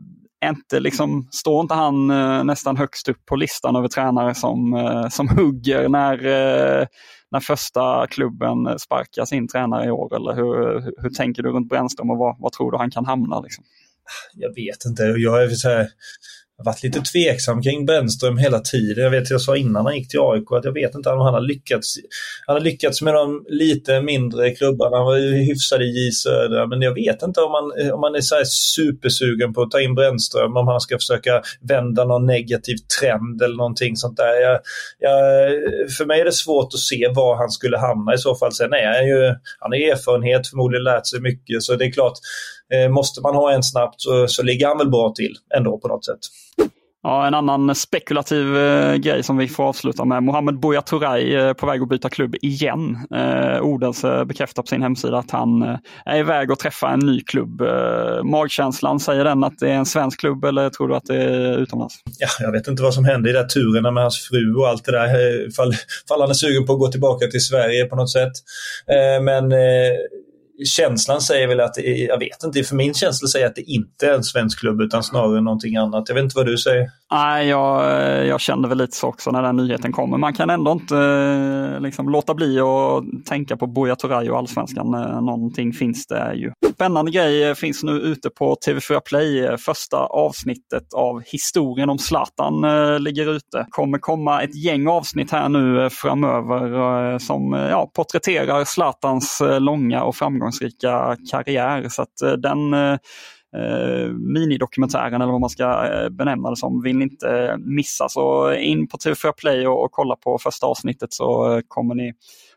inte, 0.49 0.79
liksom, 0.79 1.27
står 1.31 1.61
inte 1.61 1.73
han 1.73 2.09
eh, 2.09 2.43
nästan 2.43 2.77
högst 2.77 3.09
upp 3.09 3.25
på 3.25 3.35
listan 3.35 3.75
över 3.75 3.87
tränare 3.87 4.35
som, 4.35 4.73
eh, 4.73 5.07
som 5.09 5.29
hugger 5.29 5.89
när 5.89 6.25
eh, 6.25 6.87
när 7.31 7.39
första 7.39 8.07
klubben 8.07 8.79
sparkar 8.79 9.25
sin 9.25 9.47
tränare 9.47 9.85
i 9.85 9.91
år? 9.91 10.15
Eller 10.15 10.35
hur, 10.35 10.81
hur, 10.81 10.93
hur 10.97 11.09
tänker 11.09 11.43
du 11.43 11.51
runt 11.51 11.69
Brännström 11.69 12.09
och 12.09 12.17
vad, 12.17 12.35
vad 12.39 12.51
tror 12.51 12.71
du 12.71 12.77
han 12.77 12.91
kan 12.91 13.05
hamna? 13.05 13.39
Liksom? 13.39 13.63
Jag 14.33 14.55
vet 14.55 14.85
inte. 14.85 15.03
Jag 15.03 15.43
är 15.43 15.49
så 15.49 15.69
här, 15.69 15.87
varit 16.63 16.83
lite 16.83 17.01
tveksam 17.01 17.61
kring 17.61 17.85
Brännström 17.85 18.37
hela 18.37 18.59
tiden. 18.59 19.03
Jag 19.03 19.11
vet, 19.11 19.29
jag 19.29 19.41
sa 19.41 19.55
innan 19.55 19.85
han 19.85 19.95
gick 19.95 20.09
till 20.09 20.19
AIK 20.19 20.51
att 20.51 20.65
jag 20.65 20.71
vet 20.71 20.95
inte 20.95 21.09
om 21.09 21.19
han 21.19 21.33
har 21.33 21.41
lyckats. 21.41 21.95
Han 22.47 22.55
har 22.55 22.61
lyckats 22.61 23.01
med 23.01 23.13
de 23.13 23.45
lite 23.49 24.01
mindre 24.01 24.51
klubbarna. 24.51 24.97
Han 24.97 25.05
var 25.05 25.47
hyfsad 25.47 25.81
i 25.81 25.85
J 25.85 26.11
Södra, 26.11 26.67
men 26.67 26.81
jag 26.81 26.93
vet 26.93 27.21
inte 27.21 27.41
om 27.41 27.51
man, 27.51 27.91
om 27.93 28.01
man 28.01 28.15
är 28.15 28.21
så 28.21 28.35
supersugen 28.45 29.53
på 29.53 29.61
att 29.61 29.71
ta 29.71 29.81
in 29.81 29.95
Brännström, 29.95 30.57
om 30.57 30.67
han 30.67 30.79
ska 30.79 30.97
försöka 30.97 31.41
vända 31.61 32.05
någon 32.05 32.25
negativ 32.25 32.75
trend 32.99 33.41
eller 33.41 33.55
någonting 33.55 33.95
sånt 33.95 34.17
där. 34.17 34.41
Jag, 34.41 34.59
jag, 34.99 35.51
för 35.97 36.05
mig 36.05 36.21
är 36.21 36.25
det 36.25 36.31
svårt 36.31 36.73
att 36.73 36.79
se 36.79 37.11
var 37.15 37.35
han 37.35 37.49
skulle 37.49 37.77
hamna 37.77 38.13
i 38.13 38.17
så 38.17 38.35
fall. 38.35 38.51
Sen 38.51 38.73
är 38.73 38.87
han 38.87 39.07
ju, 39.07 39.35
han 39.59 39.71
har 39.71 39.91
erfarenhet, 39.91 40.47
förmodligen 40.47 40.83
lärt 40.83 41.07
sig 41.07 41.21
mycket, 41.21 41.63
så 41.63 41.75
det 41.75 41.85
är 41.85 41.91
klart, 41.91 42.17
måste 42.89 43.21
man 43.21 43.35
ha 43.35 43.51
en 43.51 43.63
snabbt 43.63 44.01
så, 44.01 44.27
så 44.27 44.43
ligger 44.43 44.67
han 44.67 44.77
väl 44.77 44.89
bra 44.89 45.13
till 45.15 45.33
ändå 45.57 45.79
på 45.79 45.87
något 45.87 46.05
sätt. 46.05 46.19
Ja, 47.05 47.27
en 47.27 47.33
annan 47.33 47.75
spekulativ 47.75 48.57
eh, 48.57 48.95
grej 48.95 49.23
som 49.23 49.37
vi 49.37 49.47
får 49.47 49.63
avsluta 49.63 50.05
med. 50.05 50.23
Mohamed 50.23 50.59
Buya 50.59 50.81
Turay 50.81 51.35
eh, 51.35 51.53
på 51.53 51.65
väg 51.65 51.81
att 51.81 51.89
byta 51.89 52.09
klubb 52.09 52.35
igen. 52.41 52.97
Eh, 53.15 53.61
Odense 53.61 54.25
bekräftar 54.25 54.63
på 54.63 54.67
sin 54.67 54.81
hemsida 54.81 55.17
att 55.17 55.31
han 55.31 55.61
eh, 55.61 55.77
är 56.05 56.19
iväg 56.19 56.51
att 56.51 56.59
träffa 56.59 56.89
en 56.89 56.99
ny 56.99 57.21
klubb. 57.21 57.61
Eh, 57.61 58.23
magkänslan, 58.23 58.99
säger 58.99 59.23
den 59.23 59.43
att 59.43 59.59
det 59.59 59.69
är 59.69 59.75
en 59.75 59.85
svensk 59.85 60.19
klubb 60.19 60.45
eller 60.45 60.69
tror 60.69 60.87
du 60.87 60.95
att 60.95 61.05
det 61.05 61.23
är 61.23 61.57
utomlands? 61.57 61.95
Ja, 62.19 62.27
jag 62.39 62.51
vet 62.51 62.67
inte 62.67 62.83
vad 62.83 62.93
som 62.93 63.05
hände 63.05 63.29
i 63.29 63.33
de 63.33 63.39
där 63.39 63.47
turerna 63.47 63.91
med 63.91 64.03
hans 64.03 64.29
fru 64.29 64.55
och 64.55 64.67
allt 64.67 64.85
det 64.85 64.91
där. 64.91 65.05
Eh, 65.05 65.49
fall, 65.57 65.73
fall 66.07 66.21
han 66.21 66.29
är 66.29 66.33
sugen 66.33 66.65
på 66.65 66.73
att 66.73 66.79
gå 66.79 66.87
tillbaka 66.87 67.27
till 67.27 67.41
Sverige 67.41 67.85
på 67.85 67.95
något 67.95 68.11
sätt. 68.11 68.33
Eh, 68.87 69.23
men 69.23 69.51
känslan 70.63 71.21
säger 71.21 71.47
väl 71.47 71.59
att, 71.59 71.73
det 71.73 71.87
är, 71.87 72.07
jag 72.07 72.19
vet 72.19 72.43
inte, 72.43 72.63
för 72.63 72.75
min 72.75 72.93
känsla 72.93 73.27
säger 73.27 73.47
att 73.47 73.55
det 73.55 73.61
inte 73.61 74.07
är 74.07 74.13
en 74.13 74.23
svensk 74.23 74.59
klubb 74.59 74.81
utan 74.81 75.03
snarare 75.03 75.41
någonting 75.41 75.75
annat. 75.75 76.03
Jag 76.07 76.15
vet 76.15 76.23
inte 76.23 76.37
vad 76.37 76.45
du 76.45 76.57
säger? 76.57 76.89
Nej, 77.11 77.47
jag, 77.47 77.85
jag 78.27 78.41
kände 78.41 78.67
väl 78.67 78.77
lite 78.77 78.95
så 78.95 79.07
också 79.07 79.31
när 79.31 79.41
den 79.41 79.55
nyheten 79.55 79.91
kommer. 79.91 80.17
Man 80.17 80.33
kan 80.33 80.49
ändå 80.49 80.71
inte 80.71 80.97
eh, 80.97 81.81
liksom, 81.81 82.09
låta 82.09 82.33
bli 82.33 82.59
att 82.59 83.25
tänka 83.25 83.57
på 83.57 83.67
Buya 83.67 83.95
Turay 83.95 84.29
och 84.29 84.37
allsvenskan. 84.37 84.93
Eh, 84.93 85.21
någonting 85.21 85.73
finns 85.73 86.07
det 86.07 86.33
ju. 86.35 86.51
Spännande 86.73 87.11
grej 87.11 87.43
eh, 87.43 87.53
finns 87.53 87.83
nu 87.83 87.91
ute 87.91 88.29
på 88.29 88.55
TV4 88.67 88.99
Play. 88.99 89.57
Första 89.57 89.97
avsnittet 89.97 90.93
av 90.93 91.21
historien 91.25 91.89
om 91.89 91.97
Zlatan 91.97 92.61
ligger 93.03 93.35
ute. 93.35 93.65
kommer 93.69 93.97
komma 93.97 94.41
ett 94.41 94.55
gäng 94.55 94.87
avsnitt 94.87 95.31
här 95.31 95.49
nu 95.49 95.89
framöver 95.89 97.19
som 97.19 97.53
ja, 97.53 97.91
porträtterar 97.95 98.65
Zlatans 98.65 99.41
långa 99.59 100.03
och 100.03 100.15
framgångsrika 100.15 100.44
karriär. 101.31 101.89
Så 101.89 102.01
att 102.01 102.21
eh, 102.21 102.31
den 102.31 102.73
eh, 102.73 102.97
eh, 103.57 104.09
minidokumentären 104.33 105.21
eller 105.21 105.31
vad 105.31 105.41
man 105.41 105.49
ska 105.49 105.63
eh, 105.63 106.09
benämna 106.09 106.49
det 106.49 106.55
som 106.55 106.81
vill 106.83 106.97
ni 106.97 107.03
inte 107.03 107.57
missa. 107.59 108.09
Så 108.09 108.53
in 108.53 108.87
på 108.87 108.97
TV4 108.97 109.31
Play 109.37 109.67
och, 109.67 109.83
och 109.83 109.91
kolla 109.91 110.15
på 110.15 110.37
första 110.37 110.67
avsnittet 110.67 111.13
så 111.13 111.61
kommer 111.67 111.95
ni 111.95 112.13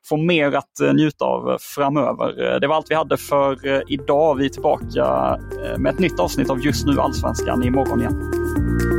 få 0.09 0.17
mer 0.17 0.53
att 0.53 0.95
njuta 0.95 1.25
av 1.25 1.57
framöver. 1.61 2.61
Det 2.61 2.67
var 2.67 2.77
allt 2.77 2.91
vi 2.91 2.95
hade 2.95 3.17
för 3.17 3.83
idag. 3.93 4.35
Vi 4.35 4.45
är 4.45 4.49
tillbaka 4.49 5.37
med 5.79 5.93
ett 5.93 5.99
nytt 5.99 6.21
avsnitt 6.21 6.51
av 6.51 6.61
Just 6.61 6.87
nu 6.87 7.01
Allsvenskan 7.01 7.63
imorgon 7.63 8.01
igen. 8.01 8.98